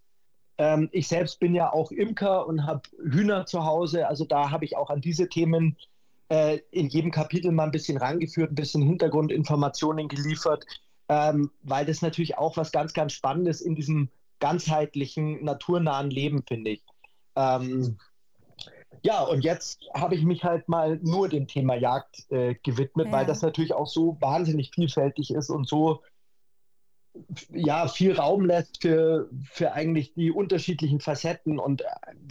[0.58, 4.08] Ähm, ich selbst bin ja auch Imker und habe Hühner zu Hause.
[4.08, 5.78] Also da habe ich auch an diese Themen
[6.30, 10.65] äh, in jedem Kapitel mal ein bisschen rangeführt, ein bisschen Hintergrundinformationen geliefert,
[11.10, 14.10] ähm, weil das natürlich auch was ganz, ganz Spannendes in diesem
[14.43, 16.84] ganzheitlichen, naturnahen Leben, finde ich.
[17.38, 17.97] Ähm,
[19.01, 23.12] ja, und jetzt habe ich mich halt mal nur dem Thema Jagd äh, gewidmet, ja.
[23.13, 26.01] weil das natürlich auch so wahnsinnig vielfältig ist und so
[27.53, 31.84] ja, viel Raum lässt für, für eigentlich die unterschiedlichen Facetten und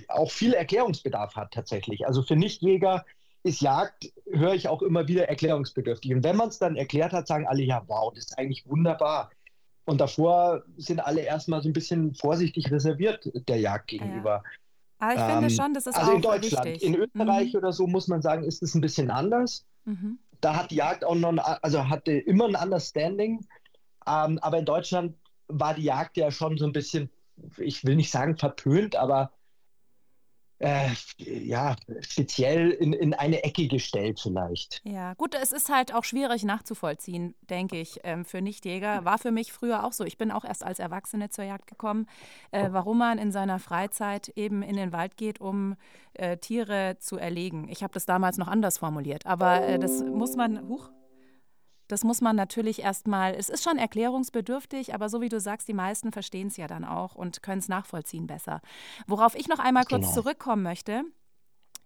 [0.09, 2.07] auch viel Erklärungsbedarf hat tatsächlich.
[2.07, 3.07] Also für Nichtjäger
[3.43, 6.13] ist Jagd, höre ich auch immer wieder erklärungsbedürftig.
[6.15, 9.31] Und wenn man es dann erklärt hat, sagen alle, ja, wow, das ist eigentlich wunderbar.
[9.85, 14.43] Und davor sind alle erstmal so ein bisschen vorsichtig reserviert der Jagd gegenüber.
[14.45, 14.51] Ja.
[14.99, 16.67] Aber ich ähm, finde schon, das ist also auch in Deutschland.
[16.67, 16.83] Wichtig.
[16.89, 17.59] In Österreich mhm.
[17.59, 19.67] oder so muss man sagen, ist es ein bisschen anders.
[19.85, 20.19] Mhm.
[20.41, 23.45] Da hat die Jagd auch noch, also hatte immer ein Understanding.
[24.07, 25.17] Ähm, aber in Deutschland
[25.49, 27.11] war die Jagd ja schon so ein bisschen,
[27.59, 29.33] ich will nicht sagen verpönt, aber
[30.63, 34.81] äh, ja, speziell in, in eine Ecke gestellt vielleicht.
[34.85, 39.05] Ja, gut, es ist halt auch schwierig nachzuvollziehen, denke ich, ähm, für Nichtjäger.
[39.05, 40.05] War für mich früher auch so.
[40.05, 42.07] Ich bin auch erst als Erwachsene zur Jagd gekommen,
[42.53, 45.77] äh, warum man in seiner Freizeit eben in den Wald geht, um
[46.15, 47.69] äh, Tiere zu erlegen.
[47.69, 50.91] Ich habe das damals noch anders formuliert, aber äh, das muss man, huch,
[51.93, 55.75] das muss man natürlich erstmal, es ist schon erklärungsbedürftig, aber so wie du sagst, die
[55.75, 58.63] meisten verstehen es ja dann auch und können es nachvollziehen besser.
[59.07, 60.15] Worauf ich noch einmal kurz genau.
[60.15, 61.05] zurückkommen möchte,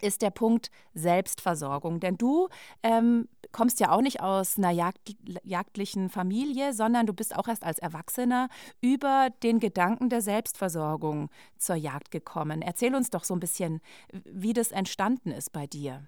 [0.00, 1.98] ist der Punkt Selbstversorgung.
[1.98, 2.48] Denn du
[2.84, 7.64] ähm, kommst ja auch nicht aus einer Jagd, jagdlichen Familie, sondern du bist auch erst
[7.64, 8.48] als Erwachsener
[8.80, 12.62] über den Gedanken der Selbstversorgung zur Jagd gekommen.
[12.62, 13.80] Erzähl uns doch so ein bisschen,
[14.12, 16.06] wie das entstanden ist bei dir.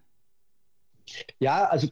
[1.41, 1.89] Ja, also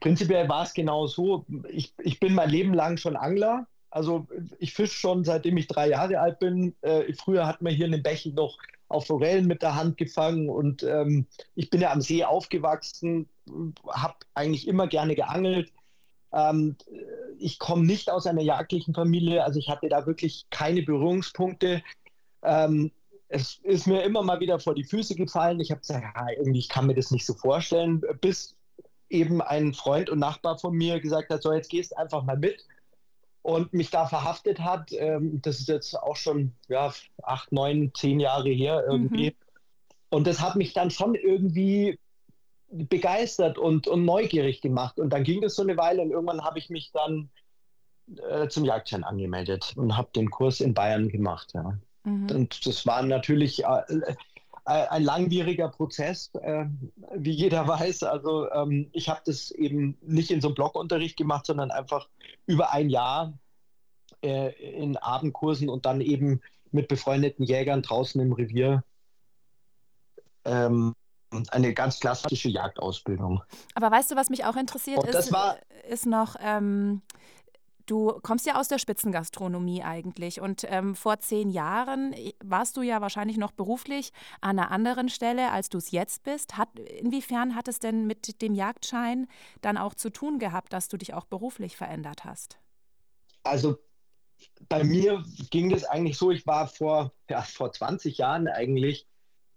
[0.00, 1.46] prinzipiell war es genau so.
[1.68, 3.66] Ich, ich bin mein Leben lang schon Angler.
[3.90, 4.26] Also
[4.58, 6.74] ich fische schon seitdem ich drei Jahre alt bin.
[6.80, 8.56] Äh, früher hat man hier in den Bächen noch
[8.88, 13.28] auf Forellen mit der Hand gefangen und ähm, ich bin ja am See aufgewachsen,
[13.88, 15.72] habe eigentlich immer gerne geangelt.
[16.32, 16.76] Ähm,
[17.38, 21.82] ich komme nicht aus einer jagdlichen Familie, also ich hatte da wirklich keine Berührungspunkte.
[22.42, 22.92] Ähm,
[23.28, 25.60] es ist mir immer mal wieder vor die Füße gefallen.
[25.60, 28.54] Ich habe gesagt, ja, irgendwie ich kann mir das nicht so vorstellen, bis
[29.12, 32.66] eben ein Freund und Nachbar von mir gesagt hat, so jetzt gehst einfach mal mit
[33.42, 34.92] und mich da verhaftet hat.
[34.92, 39.30] Ähm, das ist jetzt auch schon ja, acht, neun, zehn Jahre her irgendwie.
[39.30, 39.36] Mhm.
[40.10, 41.98] Und das hat mich dann schon irgendwie
[42.70, 44.98] begeistert und, und neugierig gemacht.
[44.98, 47.30] Und dann ging das so eine Weile und irgendwann habe ich mich dann
[48.28, 51.52] äh, zum Jagdschein angemeldet und habe den Kurs in Bayern gemacht.
[51.54, 51.78] Ja.
[52.04, 52.30] Mhm.
[52.30, 54.14] Und das war natürlich äh, äh,
[54.64, 56.66] ein langwieriger Prozess, äh,
[57.14, 58.04] wie jeder weiß.
[58.04, 62.08] Also ähm, ich habe das eben nicht in so einem Blockunterricht gemacht, sondern einfach
[62.46, 63.32] über ein Jahr
[64.22, 68.84] äh, in Abendkursen und dann eben mit befreundeten Jägern draußen im Revier.
[70.44, 70.94] Ähm,
[71.50, 73.42] eine ganz klassische Jagdausbildung.
[73.74, 75.32] Aber weißt du, was mich auch interessiert ist,
[75.88, 77.00] ist noch, ähm,
[77.92, 83.02] Du kommst ja aus der Spitzengastronomie eigentlich und ähm, vor zehn Jahren warst du ja
[83.02, 86.56] wahrscheinlich noch beruflich an einer anderen Stelle, als du es jetzt bist.
[86.56, 89.26] Hat, inwiefern hat es denn mit dem Jagdschein
[89.60, 92.58] dann auch zu tun gehabt, dass du dich auch beruflich verändert hast?
[93.42, 93.76] Also
[94.70, 99.06] bei mir ging das eigentlich so, ich war vor, ja, vor 20 Jahren eigentlich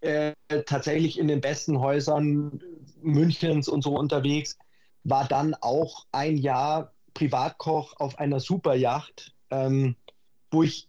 [0.02, 0.34] äh,
[0.65, 2.60] tatsächlich in den besten Häusern
[3.02, 4.58] Münchens und so unterwegs,
[5.06, 9.95] war dann auch ein Jahr Privatkoch auf einer Superjacht, ähm,
[10.51, 10.88] wo ich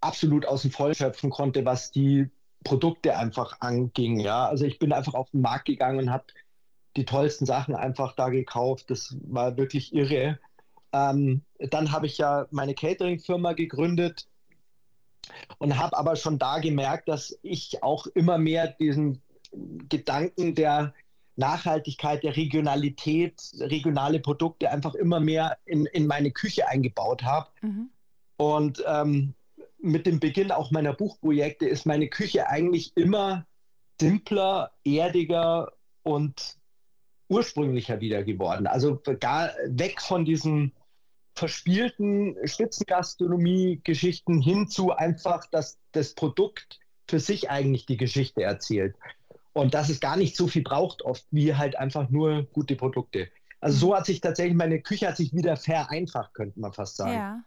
[0.00, 2.28] absolut aus dem Voll schöpfen konnte, was die
[2.64, 4.18] Produkte einfach anging.
[4.18, 6.24] Ja, also ich bin einfach auf den Markt gegangen und habe
[6.96, 8.90] die tollsten Sachen einfach da gekauft.
[8.90, 10.40] Das war wirklich irre.
[10.92, 14.26] Ähm, dann habe ich ja meine Catering-Firma gegründet
[15.58, 19.22] und habe aber schon da gemerkt, dass ich auch immer mehr diesen
[19.88, 20.94] Gedanken der
[21.38, 27.48] Nachhaltigkeit, der Regionalität, regionale Produkte einfach immer mehr in, in meine Küche eingebaut habe.
[27.62, 27.90] Mhm.
[28.36, 29.34] Und ähm,
[29.80, 33.46] mit dem Beginn auch meiner Buchprojekte ist meine Küche eigentlich immer
[34.00, 35.72] simpler, erdiger
[36.02, 36.56] und
[37.28, 38.66] ursprünglicher wieder geworden.
[38.66, 40.72] Also gar weg von diesen
[41.34, 48.96] verspielten Spitzengastronomie-Geschichten hin zu einfach, dass das Produkt für sich eigentlich die Geschichte erzählt.
[49.52, 53.28] Und dass es gar nicht so viel braucht, oft wie halt einfach nur gute Produkte.
[53.60, 57.12] Also so hat sich tatsächlich meine Küche hat sich wieder vereinfacht, könnte man fast sagen.
[57.12, 57.42] Ja.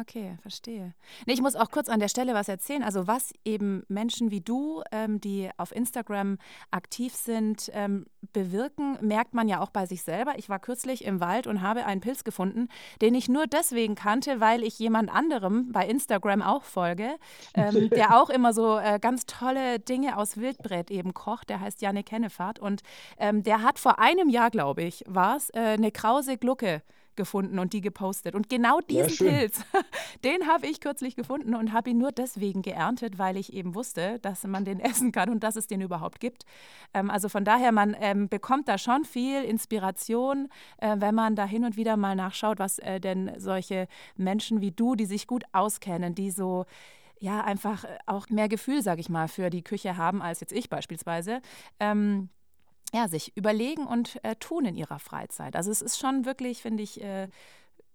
[0.00, 0.94] Okay, verstehe.
[1.26, 2.82] Nee, ich muss auch kurz an der Stelle was erzählen.
[2.82, 6.38] Also was eben Menschen wie du, ähm, die auf Instagram
[6.70, 10.32] aktiv sind, ähm, bewirken, merkt man ja auch bei sich selber.
[10.36, 12.68] Ich war kürzlich im Wald und habe einen Pilz gefunden,
[13.02, 17.16] den ich nur deswegen kannte, weil ich jemand anderem bei Instagram auch folge,
[17.54, 21.50] ähm, der auch immer so äh, ganz tolle Dinge aus Wildbrett eben kocht.
[21.50, 22.82] Der heißt Janne Kennefahrt und
[23.18, 26.82] ähm, der hat vor einem Jahr, glaube ich, war es, äh, eine krause Glucke
[27.16, 28.34] gefunden und die gepostet.
[28.34, 29.64] Und genau diesen ja, Pilz,
[30.24, 34.18] den habe ich kürzlich gefunden und habe ihn nur deswegen geerntet, weil ich eben wusste,
[34.20, 36.44] dass man den essen kann und dass es den überhaupt gibt.
[36.92, 40.48] Ähm, also von daher, man ähm, bekommt da schon viel Inspiration,
[40.78, 44.70] äh, wenn man da hin und wieder mal nachschaut, was äh, denn solche Menschen wie
[44.70, 46.64] du, die sich gut auskennen, die so
[47.18, 50.52] ja einfach äh, auch mehr Gefühl, sage ich mal, für die Küche haben als jetzt
[50.52, 51.40] ich beispielsweise.
[51.80, 52.28] Ähm,
[52.94, 55.56] ja, sich überlegen und äh, tun in ihrer Freizeit.
[55.56, 57.26] Also es ist schon wirklich, finde ich, äh,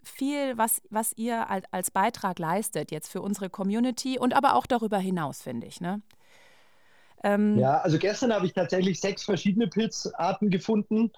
[0.03, 4.65] viel, was, was ihr als, als Beitrag leistet jetzt für unsere Community und aber auch
[4.65, 5.79] darüber hinaus, finde ich.
[5.79, 6.01] Ne?
[7.23, 11.11] Ähm, ja, also gestern habe ich tatsächlich sechs verschiedene Pilzarten gefunden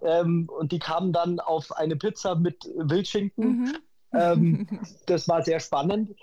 [0.00, 3.60] ähm, und die kamen dann auf eine Pizza mit Wildschinken.
[3.60, 3.76] Mhm.
[4.12, 6.16] ähm, das war sehr spannend.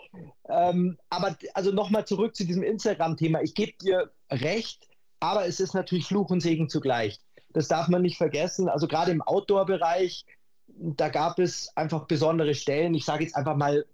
[0.49, 3.41] Ähm, aber also nochmal zurück zu diesem Instagram-Thema.
[3.43, 4.87] Ich gebe dir recht,
[5.23, 7.17] aber es ist natürlich Fluch und Segen zugleich.
[7.53, 8.67] Das darf man nicht vergessen.
[8.67, 10.25] Also gerade im Outdoor-Bereich,
[10.67, 12.93] da gab es einfach besondere Stellen.
[12.93, 13.85] Ich sage jetzt einfach mal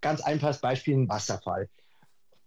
[0.00, 1.68] ganz einfaches Beispiel, ein Wasserfall.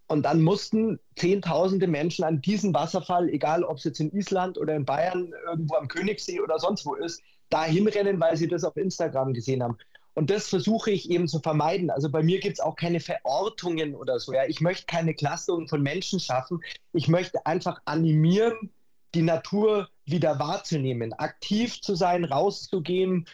[0.08, 4.75] Und dann mussten Zehntausende Menschen an diesen Wasserfall, egal ob es jetzt in Island oder
[4.75, 8.75] in Bayern, irgendwo am Königssee oder sonst wo ist, da hinrennen, weil sie das auf
[8.75, 9.77] Instagram gesehen haben.
[10.13, 11.89] Und das versuche ich eben zu vermeiden.
[11.89, 14.34] Also bei mir gibt es auch keine Verortungen oder so.
[14.34, 14.45] Ja.
[14.45, 16.62] Ich möchte keine Clusterung von Menschen schaffen.
[16.93, 18.71] Ich möchte einfach animieren,
[19.13, 23.28] die Natur wieder wahrzunehmen, aktiv zu sein, rauszugehen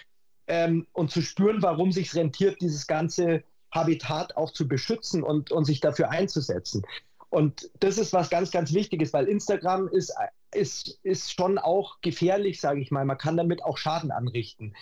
[0.48, 5.66] ähm, und zu spüren, warum sich rentiert, dieses ganze Habitat auch zu beschützen und, und
[5.66, 6.84] sich dafür einzusetzen.
[7.30, 10.14] Und das ist was ganz, ganz Wichtiges, weil Instagram ist,
[10.54, 13.06] ist, ist schon auch gefährlich, sage ich mal.
[13.06, 14.76] Man kann damit auch Schaden anrichten.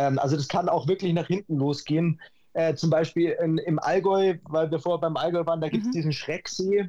[0.00, 2.20] Ähm, also das kann auch wirklich nach hinten losgehen.
[2.54, 5.88] Äh, zum Beispiel in, im Allgäu, weil wir vorher beim Allgäu waren, da gibt es
[5.88, 5.92] mhm.
[5.92, 6.88] diesen Schrecksee.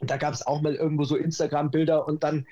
[0.00, 2.46] Da gab es auch mal irgendwo so Instagram-Bilder und dann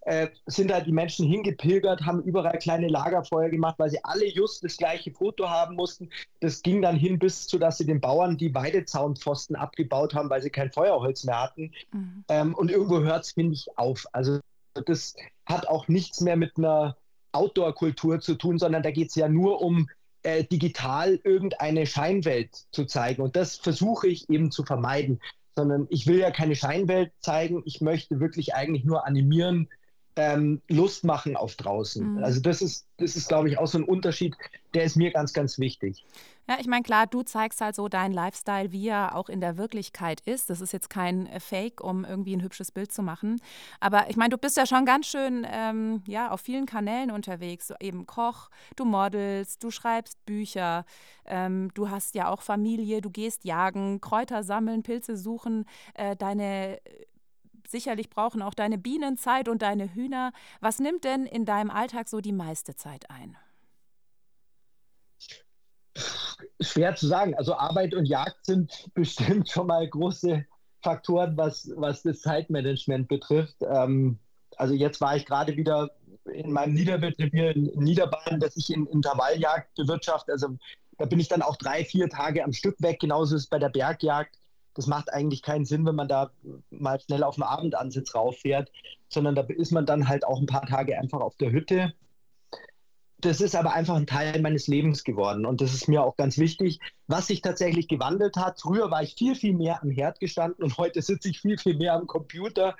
[0.00, 4.64] äh, sind da die Menschen hingepilgert, haben überall kleine Lagerfeuer gemacht, weil sie alle just
[4.64, 6.10] das gleiche Foto haben mussten.
[6.40, 10.42] Das ging dann hin bis zu, dass sie den Bauern die Weidezaunpfosten abgebaut haben, weil
[10.42, 11.72] sie kein Feuerholz mehr hatten.
[11.92, 12.24] Mhm.
[12.28, 14.06] Ähm, und irgendwo hört es, finde ich, auf.
[14.12, 14.40] Also
[14.74, 15.14] das
[15.46, 16.96] hat auch nichts mehr mit einer
[17.36, 19.88] Outdoor-Kultur zu tun, sondern da geht es ja nur um
[20.22, 23.22] äh, digital irgendeine Scheinwelt zu zeigen.
[23.22, 25.20] Und das versuche ich eben zu vermeiden.
[25.54, 29.68] Sondern ich will ja keine Scheinwelt zeigen, ich möchte wirklich eigentlich nur animieren,
[30.16, 32.14] ähm, Lust machen auf draußen.
[32.14, 32.24] Mhm.
[32.24, 34.34] Also das ist, das ist, glaube ich, auch so ein Unterschied,
[34.74, 36.04] der ist mir ganz, ganz wichtig.
[36.48, 39.56] Ja, ich meine, klar, du zeigst halt so deinen Lifestyle, wie er auch in der
[39.56, 40.48] Wirklichkeit ist.
[40.48, 43.40] Das ist jetzt kein äh, Fake, um irgendwie ein hübsches Bild zu machen.
[43.80, 47.72] Aber ich meine, du bist ja schon ganz schön ähm, ja, auf vielen Kanälen unterwegs.
[47.80, 50.84] Eben Koch, du modelst, du schreibst Bücher,
[51.24, 56.78] ähm, du hast ja auch Familie, du gehst jagen, Kräuter sammeln, Pilze suchen, äh, deine
[57.68, 60.30] sicherlich brauchen auch deine Bienen Zeit und deine Hühner.
[60.60, 63.36] Was nimmt denn in deinem Alltag so die meiste Zeit ein?
[66.60, 67.34] Schwer zu sagen.
[67.34, 70.44] Also Arbeit und Jagd sind bestimmt schon mal große
[70.82, 73.56] Faktoren, was, was das Zeitmanagement betrifft.
[73.62, 74.18] Ähm,
[74.56, 75.90] also jetzt war ich gerade wieder
[76.32, 80.32] in meinem Niederbetrieb hier in Niederbayern, dass ich in Intervalljagd bewirtschafte.
[80.32, 80.56] Also
[80.98, 83.00] da bin ich dann auch drei, vier Tage am Stück weg.
[83.00, 84.38] Genauso ist es bei der Bergjagd.
[84.74, 86.30] Das macht eigentlich keinen Sinn, wenn man da
[86.70, 88.70] mal schnell auf den Abendansitz rauffährt,
[89.08, 91.94] sondern da ist man dann halt auch ein paar Tage einfach auf der Hütte.
[93.20, 96.36] Das ist aber einfach ein Teil meines Lebens geworden und das ist mir auch ganz
[96.36, 96.80] wichtig.
[97.06, 100.76] Was sich tatsächlich gewandelt hat, früher war ich viel, viel mehr am Herd gestanden und
[100.76, 102.76] heute sitze ich viel, viel mehr am Computer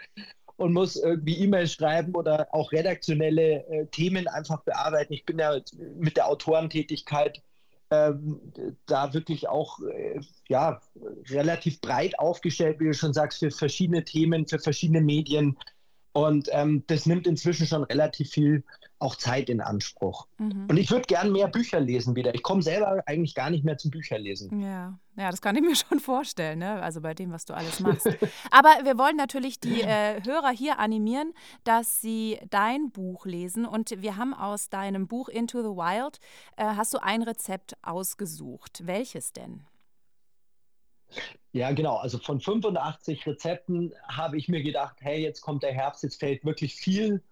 [0.57, 5.13] und muss irgendwie E-Mails schreiben oder auch redaktionelle äh, Themen einfach bearbeiten.
[5.15, 5.59] Ich bin ja
[5.97, 7.43] mit der Autorentätigkeit
[7.91, 8.41] ähm,
[8.87, 10.81] da wirklich auch äh, ja,
[11.31, 15.57] relativ breit aufgestellt, wie du schon sagst, für verschiedene Themen, für verschiedene Medien.
[16.13, 18.65] Und ähm, das nimmt inzwischen schon relativ viel
[18.99, 20.27] auch Zeit in Anspruch.
[20.39, 20.67] Mhm.
[20.69, 22.35] Und ich würde gern mehr Bücher lesen wieder.
[22.35, 24.63] Ich komme selber eigentlich gar nicht mehr zum Bücherlesen.
[24.63, 24.99] Ja.
[25.17, 26.83] ja, das kann ich mir schon vorstellen, ne?
[26.83, 28.07] also bei dem, was du alles machst.
[28.51, 31.33] Aber wir wollen natürlich die äh, Hörer hier animieren,
[31.65, 33.67] dass sie dein Buch lesen.
[33.67, 36.19] Und wir haben aus deinem Buch Into the Wild,
[36.57, 38.87] äh, hast du ein Rezept ausgesucht.
[38.87, 39.65] Welches denn?
[41.53, 41.97] Ja, genau.
[41.97, 46.45] Also von 85 Rezepten habe ich mir gedacht, hey, jetzt kommt der Herbst, jetzt fällt
[46.45, 47.23] wirklich viel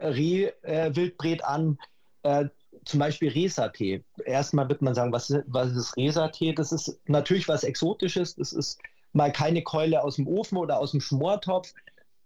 [0.00, 1.78] Reh-Wildbret äh, an.
[2.22, 2.46] Äh,
[2.84, 4.04] zum Beispiel Resa-Tee.
[4.24, 6.52] Erstmal wird man sagen, was, was ist Resa-Tee?
[6.52, 8.34] Das ist natürlich was Exotisches.
[8.34, 8.80] Das ist
[9.12, 11.72] mal keine Keule aus dem Ofen oder aus dem Schmortopf.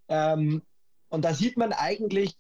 [0.09, 0.63] Ähm,
[1.09, 2.37] und da sieht man eigentlich,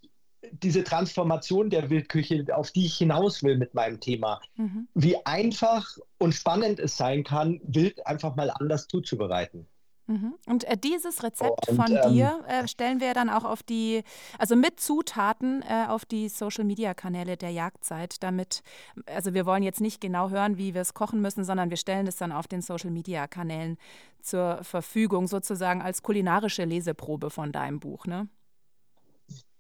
[0.53, 4.41] diese Transformation der Wildküche, auf die ich hinaus will mit meinem Thema.
[4.57, 4.89] Mhm.
[4.95, 9.67] Wie einfach und spannend es sein kann, Wild einfach mal anders zuzubereiten.
[10.07, 10.35] Mhm.
[10.47, 14.05] Und äh, dieses Rezept und, von ähm, dir äh, stellen wir dann auch auf die,
[14.38, 18.62] also mit Zutaten äh, auf die Social-Media-Kanäle der Jagdzeit, damit,
[19.07, 22.07] also wir wollen jetzt nicht genau hören, wie wir es kochen müssen, sondern wir stellen
[22.07, 23.79] es dann auf den Social-Media-Kanälen
[24.23, 28.29] zur Verfügung, sozusagen als kulinarische Leseprobe von deinem Buch, ne?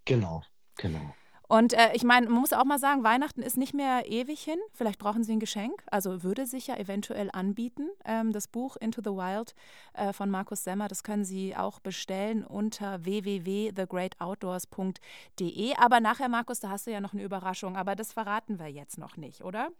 [0.04, 0.42] Genau.
[0.76, 1.14] Genau.
[1.48, 4.58] Und äh, ich meine, man muss auch mal sagen, Weihnachten ist nicht mehr ewig hin.
[4.72, 5.82] Vielleicht brauchen Sie ein Geschenk.
[5.90, 7.88] Also würde sich ja eventuell anbieten.
[8.04, 9.54] Ähm, das Buch Into the Wild
[9.94, 15.74] äh, von Markus Semmer, das können Sie auch bestellen unter www.thegreatoutdoors.de.
[15.76, 17.76] Aber nachher, Markus, da hast du ja noch eine Überraschung.
[17.76, 19.70] Aber das verraten wir jetzt noch nicht, oder?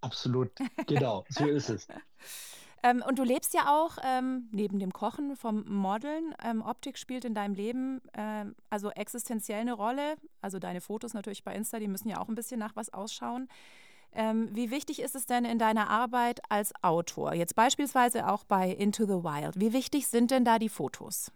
[0.00, 0.50] Absolut,
[0.86, 1.86] genau, so ist es.
[2.82, 6.34] Ähm, und du lebst ja auch ähm, neben dem Kochen vom Modeln.
[6.44, 10.16] Ähm, Optik spielt in deinem Leben ähm, also existenziell eine Rolle.
[10.40, 13.48] Also deine Fotos natürlich bei Insta, die müssen ja auch ein bisschen nach was ausschauen.
[14.14, 17.34] Ähm, wie wichtig ist es denn in deiner Arbeit als Autor?
[17.34, 19.58] Jetzt beispielsweise auch bei Into the Wild.
[19.58, 21.32] Wie wichtig sind denn da die Fotos?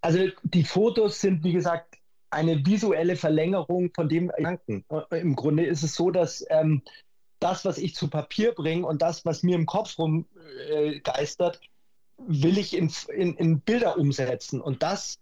[0.00, 1.98] Also die Fotos sind, wie gesagt,
[2.30, 4.84] eine visuelle Verlängerung von dem Gedanken.
[5.10, 6.82] Im Grunde ist es so, dass ähm,
[7.46, 11.68] das, was ich zu Papier bringe und das, was mir im Kopf rumgeistert, äh,
[12.18, 14.60] will ich in, in, in, Bilder umsetzen.
[14.60, 15.20] Und das,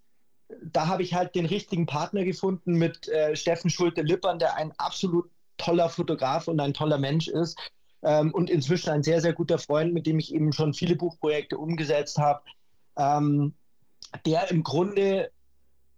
[0.63, 5.29] da habe ich halt den richtigen Partner gefunden mit äh, Steffen Schulte-Lippern, der ein absolut
[5.57, 7.59] toller Fotograf und ein toller Mensch ist.
[8.01, 11.59] Ähm, und inzwischen ein sehr, sehr guter Freund, mit dem ich eben schon viele Buchprojekte
[11.59, 12.41] umgesetzt habe,
[12.97, 13.53] ähm,
[14.25, 15.29] der im Grunde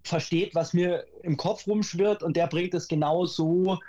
[0.03, 3.79] versteht, was mir im Kopf rumschwirrt und der bringt es genau so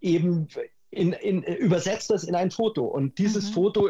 [0.00, 0.48] eben
[0.92, 2.84] in, in, übersetzt das in ein Foto.
[2.84, 3.54] Und dieses mhm.
[3.54, 3.88] Foto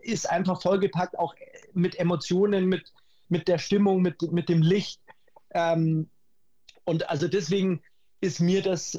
[0.00, 1.34] ist einfach vollgepackt auch
[1.74, 2.92] mit Emotionen, mit,
[3.28, 5.00] mit der Stimmung, mit, mit dem Licht.
[5.52, 6.08] Ähm,
[6.84, 7.82] und also deswegen
[8.22, 8.98] ist mir das,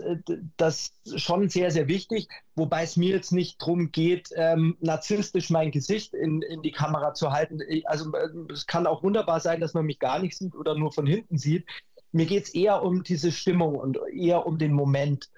[0.57, 5.71] das schon sehr, sehr wichtig, wobei es mir jetzt nicht darum geht, ähm, narzisstisch mein
[5.71, 7.59] Gesicht in, in die Kamera zu halten.
[7.85, 8.11] Also
[8.51, 11.37] es kann auch wunderbar sein, dass man mich gar nicht sieht oder nur von hinten
[11.37, 11.65] sieht.
[12.11, 15.29] Mir geht es eher um diese Stimmung und eher um den Moment.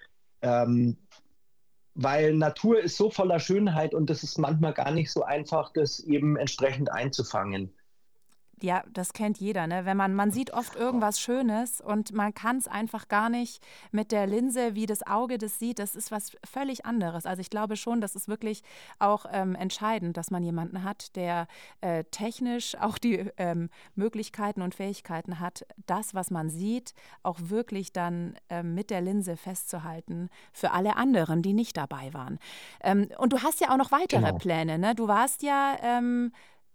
[0.41, 0.97] Ähm,
[1.95, 5.99] weil Natur ist so voller Schönheit und es ist manchmal gar nicht so einfach, das
[5.99, 7.73] eben entsprechend einzufangen.
[8.63, 9.84] Ja, das kennt jeder, ne?
[9.84, 14.13] Wenn man, man sieht oft irgendwas Schönes und man kann es einfach gar nicht mit
[14.13, 17.26] der Linse, wie das Auge das sieht, das ist was völlig anderes.
[17.26, 18.63] Also ich glaube schon, das ist wirklich
[18.99, 21.47] auch ähm, entscheidend, dass man jemanden hat, der
[21.82, 27.91] äh, technisch auch die ähm, Möglichkeiten und Fähigkeiten hat, das, was man sieht, auch wirklich
[27.91, 32.40] dann ähm, mit der Linse festzuhalten für alle anderen, die nicht dabei waren.
[32.81, 34.37] Ähm, und du hast ja auch noch weitere genau.
[34.37, 34.96] Pläne, ne?
[34.96, 36.31] Du warst ja ähm,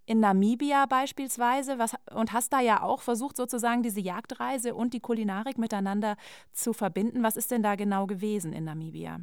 [0.08, 5.00] in Namibia beispielsweise was, und hast da ja auch versucht, sozusagen diese Jagdreise und die
[5.00, 6.16] Kulinarik miteinander
[6.52, 7.22] zu verbinden.
[7.22, 9.20] Was ist denn da genau gewesen in Namibia?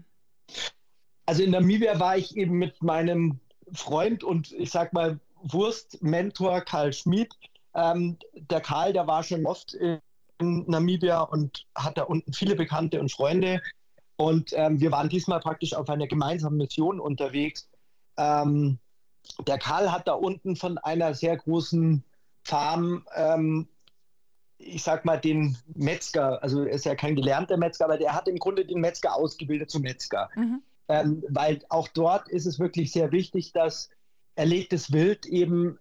[1.25, 3.39] Also in Namibia war ich eben mit meinem
[3.73, 7.33] Freund und ich sag mal Wurstmentor Karl Schmid.
[7.73, 9.99] Ähm, der Karl, der war schon oft in
[10.39, 13.59] Namibia und hat da unten viele Bekannte und Freunde.
[14.17, 17.67] Und ähm, wir waren diesmal praktisch auf einer gemeinsamen Mission unterwegs.
[18.17, 18.77] Ähm,
[19.47, 22.03] der Karl hat da unten von einer sehr großen
[22.43, 23.67] Farm, ähm,
[24.57, 28.27] ich sag mal, den Metzger, also er ist ja kein gelernter Metzger, aber der hat
[28.27, 30.29] im Grunde den Metzger ausgebildet zum Metzger.
[30.35, 30.61] Mhm.
[30.87, 33.89] Ähm, weil auch dort ist es wirklich sehr wichtig, dass
[34.35, 35.79] erlegtes Wild eben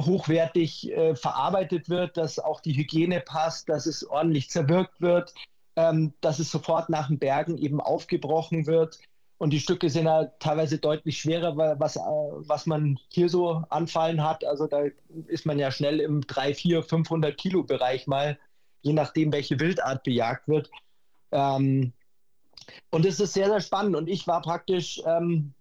[0.00, 5.34] hochwertig äh, verarbeitet wird, dass auch die Hygiene passt, dass es ordentlich zerwirkt wird,
[5.76, 8.98] ähm, dass es sofort nach den Bergen eben aufgebrochen wird.
[9.40, 14.22] Und die Stücke sind ja teilweise deutlich schwerer, was, äh, was man hier so anfallen
[14.22, 14.44] hat.
[14.44, 14.82] Also da
[15.28, 18.38] ist man ja schnell im 3, 4, 500 Kilo Bereich mal,
[18.82, 20.70] je nachdem, welche Wildart bejagt wird.
[21.32, 21.94] Ähm,
[22.90, 23.96] und es ist sehr, sehr spannend.
[23.96, 25.54] Und ich war praktisch ähm,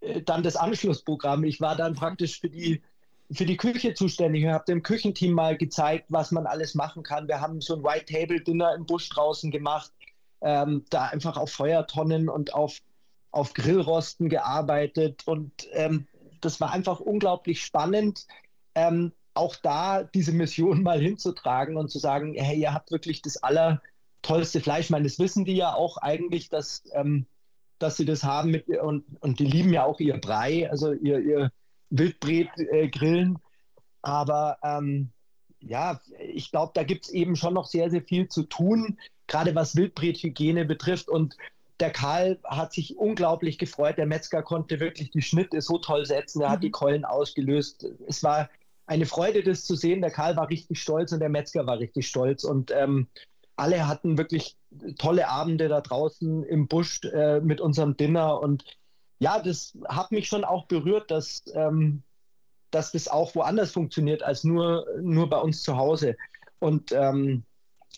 [0.00, 1.44] äh, dann das Anschlussprogramm.
[1.44, 2.80] Ich war dann praktisch für die
[3.30, 7.28] für die Küche zuständig und habe dem Küchenteam mal gezeigt, was man alles machen kann.
[7.28, 9.92] Wir haben so ein White Table Dinner im Busch draußen gemacht,
[10.40, 12.78] ähm, da einfach auf Feuertonnen und auf,
[13.30, 16.06] auf Grillrosten gearbeitet und ähm,
[16.40, 18.26] das war einfach unglaublich spannend,
[18.74, 23.36] ähm, auch da diese Mission mal hinzutragen und zu sagen, hey, ihr habt wirklich das
[23.42, 24.86] allertollste Fleisch.
[24.86, 27.26] Ich meine, das wissen die ja auch eigentlich, dass, ähm,
[27.78, 31.20] dass sie das haben mit, und, und die lieben ja auch ihr Brei, also ihr,
[31.20, 31.52] ihr
[31.90, 33.38] Wildbret äh, grillen.
[34.02, 35.10] Aber ähm,
[35.60, 39.54] ja, ich glaube, da gibt es eben schon noch sehr, sehr viel zu tun, gerade
[39.54, 41.08] was Wildbrethygiene betrifft.
[41.08, 41.36] Und
[41.80, 43.98] der Karl hat sich unglaublich gefreut.
[43.98, 46.42] Der Metzger konnte wirklich die Schnitte so toll setzen.
[46.42, 46.52] Er mhm.
[46.52, 47.86] hat die Keulen ausgelöst.
[48.06, 48.50] Es war
[48.86, 50.00] eine Freude, das zu sehen.
[50.00, 52.42] Der Karl war richtig stolz und der Metzger war richtig stolz.
[52.42, 53.06] Und ähm,
[53.56, 54.56] alle hatten wirklich
[54.98, 58.40] tolle Abende da draußen im Busch äh, mit unserem Dinner.
[58.40, 58.64] Und
[59.20, 62.02] ja, das hat mich schon auch berührt, dass, ähm,
[62.70, 66.16] dass das auch woanders funktioniert als nur, nur bei uns zu Hause.
[66.58, 67.44] Und ähm,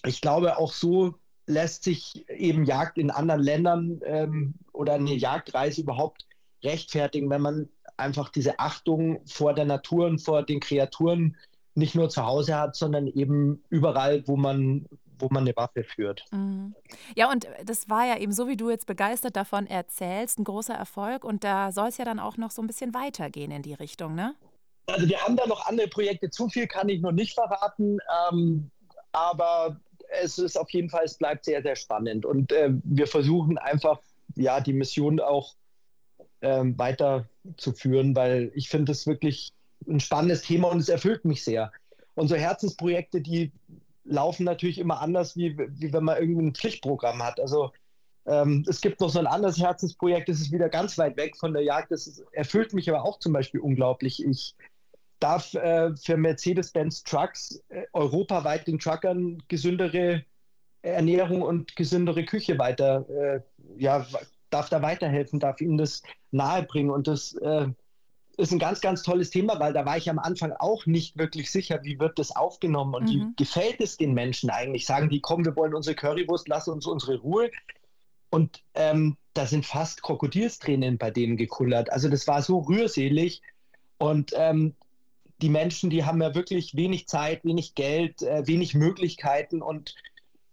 [0.04, 1.19] ich glaube, auch so
[1.50, 6.26] lässt sich eben Jagd in anderen Ländern ähm, oder eine Jagdreise überhaupt
[6.62, 11.36] rechtfertigen, wenn man einfach diese Achtung vor der Natur und vor den Kreaturen
[11.74, 14.86] nicht nur zu Hause hat, sondern eben überall, wo man,
[15.18, 16.24] wo man eine Waffe führt.
[16.32, 16.74] Mhm.
[17.14, 20.74] Ja, und das war ja eben so, wie du jetzt begeistert davon erzählst, ein großer
[20.74, 21.24] Erfolg.
[21.24, 24.14] Und da soll es ja dann auch noch so ein bisschen weitergehen in die Richtung,
[24.14, 24.34] ne?
[24.86, 26.30] Also wir haben da noch andere Projekte.
[26.30, 27.98] Zu viel kann ich noch nicht verraten.
[28.32, 28.70] Ähm,
[29.12, 29.78] aber
[30.22, 32.26] es ist auf jeden Fall, es bleibt sehr, sehr spannend.
[32.26, 34.00] Und äh, wir versuchen einfach,
[34.36, 35.54] ja, die Mission auch
[36.42, 39.52] ähm, weiterzuführen, weil ich finde es wirklich
[39.88, 41.72] ein spannendes Thema und es erfüllt mich sehr.
[42.14, 43.52] Unsere Herzensprojekte, die
[44.04, 47.40] laufen natürlich immer anders, wie, wie wenn man irgendein Pflichtprogramm hat.
[47.40, 47.72] Also
[48.26, 51.52] ähm, es gibt noch so ein anderes Herzensprojekt, das ist wieder ganz weit weg von
[51.52, 51.90] der Jagd.
[51.92, 54.24] Das ist, erfüllt mich aber auch zum Beispiel unglaublich.
[54.24, 54.54] Ich
[55.20, 60.24] darf äh, für Mercedes-Benz Trucks äh, europaweit den Truckern gesündere
[60.82, 63.40] Ernährung und gesündere Küche weiter, äh,
[63.76, 64.06] ja,
[64.48, 66.90] darf da weiterhelfen, darf ihnen das nahebringen.
[66.90, 67.68] Und das äh,
[68.36, 71.50] ist ein ganz, ganz tolles Thema, weil da war ich am Anfang auch nicht wirklich
[71.50, 73.08] sicher, wie wird das aufgenommen und mhm.
[73.08, 74.86] wie gefällt es den Menschen eigentlich?
[74.86, 77.50] Sagen die, komm, wir wollen unsere Currywurst, lass uns unsere Ruhe.
[78.30, 81.92] Und ähm, da sind fast Krokodilstränen bei denen gekullert.
[81.92, 83.42] Also das war so rührselig.
[83.98, 84.74] Und ähm,
[85.40, 89.62] die Menschen, die haben ja wirklich wenig Zeit, wenig Geld, äh, wenig Möglichkeiten.
[89.62, 89.94] Und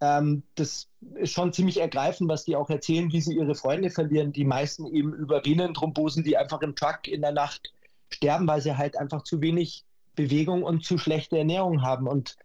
[0.01, 4.31] ähm, das ist schon ziemlich ergreifend, was die auch erzählen, wie sie ihre Freunde verlieren.
[4.31, 7.73] Die meisten eben über Venenthrombosen, die einfach im Truck in der Nacht
[8.09, 9.83] sterben, weil sie halt einfach zu wenig
[10.15, 12.07] Bewegung und zu schlechte Ernährung haben.
[12.07, 12.37] Und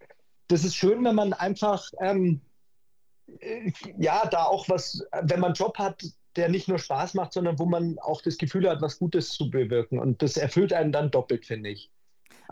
[0.48, 2.40] das ist schön, wenn man einfach, ähm,
[3.38, 6.02] äh, ja, da auch was, wenn man einen Job hat,
[6.36, 9.50] der nicht nur Spaß macht, sondern wo man auch das Gefühl hat, was Gutes zu
[9.50, 9.98] bewirken.
[9.98, 11.90] Und das erfüllt einen dann doppelt, finde ich.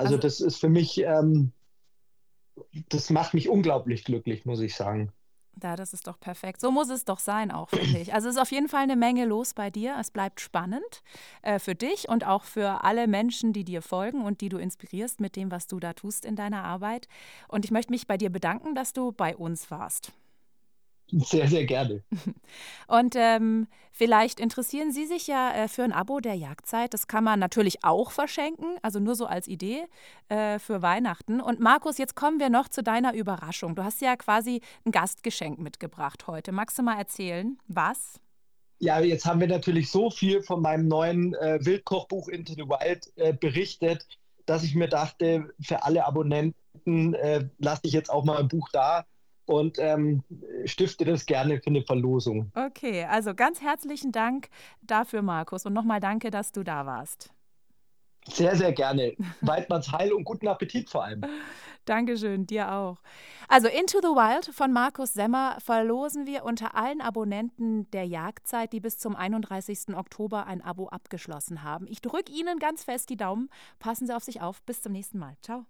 [0.01, 1.53] Also, also das ist für mich, ähm,
[2.89, 5.13] das macht mich unglaublich glücklich, muss ich sagen.
[5.63, 6.61] Ja, das ist doch perfekt.
[6.61, 8.15] So muss es doch sein auch, finde ich.
[8.15, 9.97] Also es ist auf jeden Fall eine Menge los bei dir.
[10.01, 11.03] Es bleibt spannend
[11.43, 15.21] äh, für dich und auch für alle Menschen, die dir folgen und die du inspirierst
[15.21, 17.09] mit dem, was du da tust in deiner Arbeit.
[17.49, 20.13] Und ich möchte mich bei dir bedanken, dass du bei uns warst.
[21.13, 22.03] Sehr, sehr gerne.
[22.87, 26.95] Und ähm, vielleicht interessieren Sie sich ja äh, für ein Abo der Jagdzeit.
[26.95, 29.85] Das kann man natürlich auch verschenken, also nur so als Idee
[30.29, 31.41] äh, für Weihnachten.
[31.41, 33.75] Und Markus, jetzt kommen wir noch zu deiner Überraschung.
[33.75, 36.53] Du hast ja quasi ein Gastgeschenk mitgebracht heute.
[36.53, 38.21] Magst du mal erzählen, was?
[38.79, 43.13] Ja, jetzt haben wir natürlich so viel von meinem neuen äh, Wildkochbuch Into the Wild
[43.17, 44.07] äh, berichtet,
[44.47, 48.69] dass ich mir dachte, für alle Abonnenten äh, lasse ich jetzt auch mal ein Buch
[48.73, 49.05] da
[49.51, 50.23] und ähm,
[50.65, 52.53] stifte das gerne für eine Verlosung.
[52.55, 54.49] Okay, also ganz herzlichen Dank
[54.81, 55.67] dafür, Markus.
[55.67, 57.31] Und nochmal danke, dass du da warst.
[58.29, 59.15] Sehr, sehr gerne.
[59.41, 61.23] Weidmanns Heil und guten Appetit vor allem.
[61.85, 62.99] Dankeschön, dir auch.
[63.49, 68.79] Also Into the Wild von Markus Semmer verlosen wir unter allen Abonnenten der Jagdzeit, die
[68.79, 69.97] bis zum 31.
[69.97, 71.89] Oktober ein Abo abgeschlossen haben.
[71.89, 73.49] Ich drücke Ihnen ganz fest die Daumen.
[73.81, 74.63] Passen Sie auf sich auf.
[74.63, 75.35] Bis zum nächsten Mal.
[75.43, 75.65] Ciao.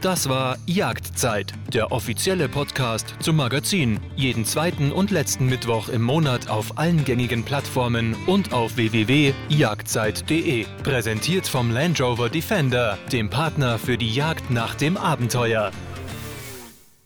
[0.00, 4.00] Das war Jagdzeit, der offizielle Podcast zum Magazin.
[4.16, 10.66] Jeden zweiten und letzten Mittwoch im Monat auf allen gängigen Plattformen und auf www.jagdzeit.de.
[10.82, 15.70] Präsentiert vom Land Rover Defender, dem Partner für die Jagd nach dem Abenteuer.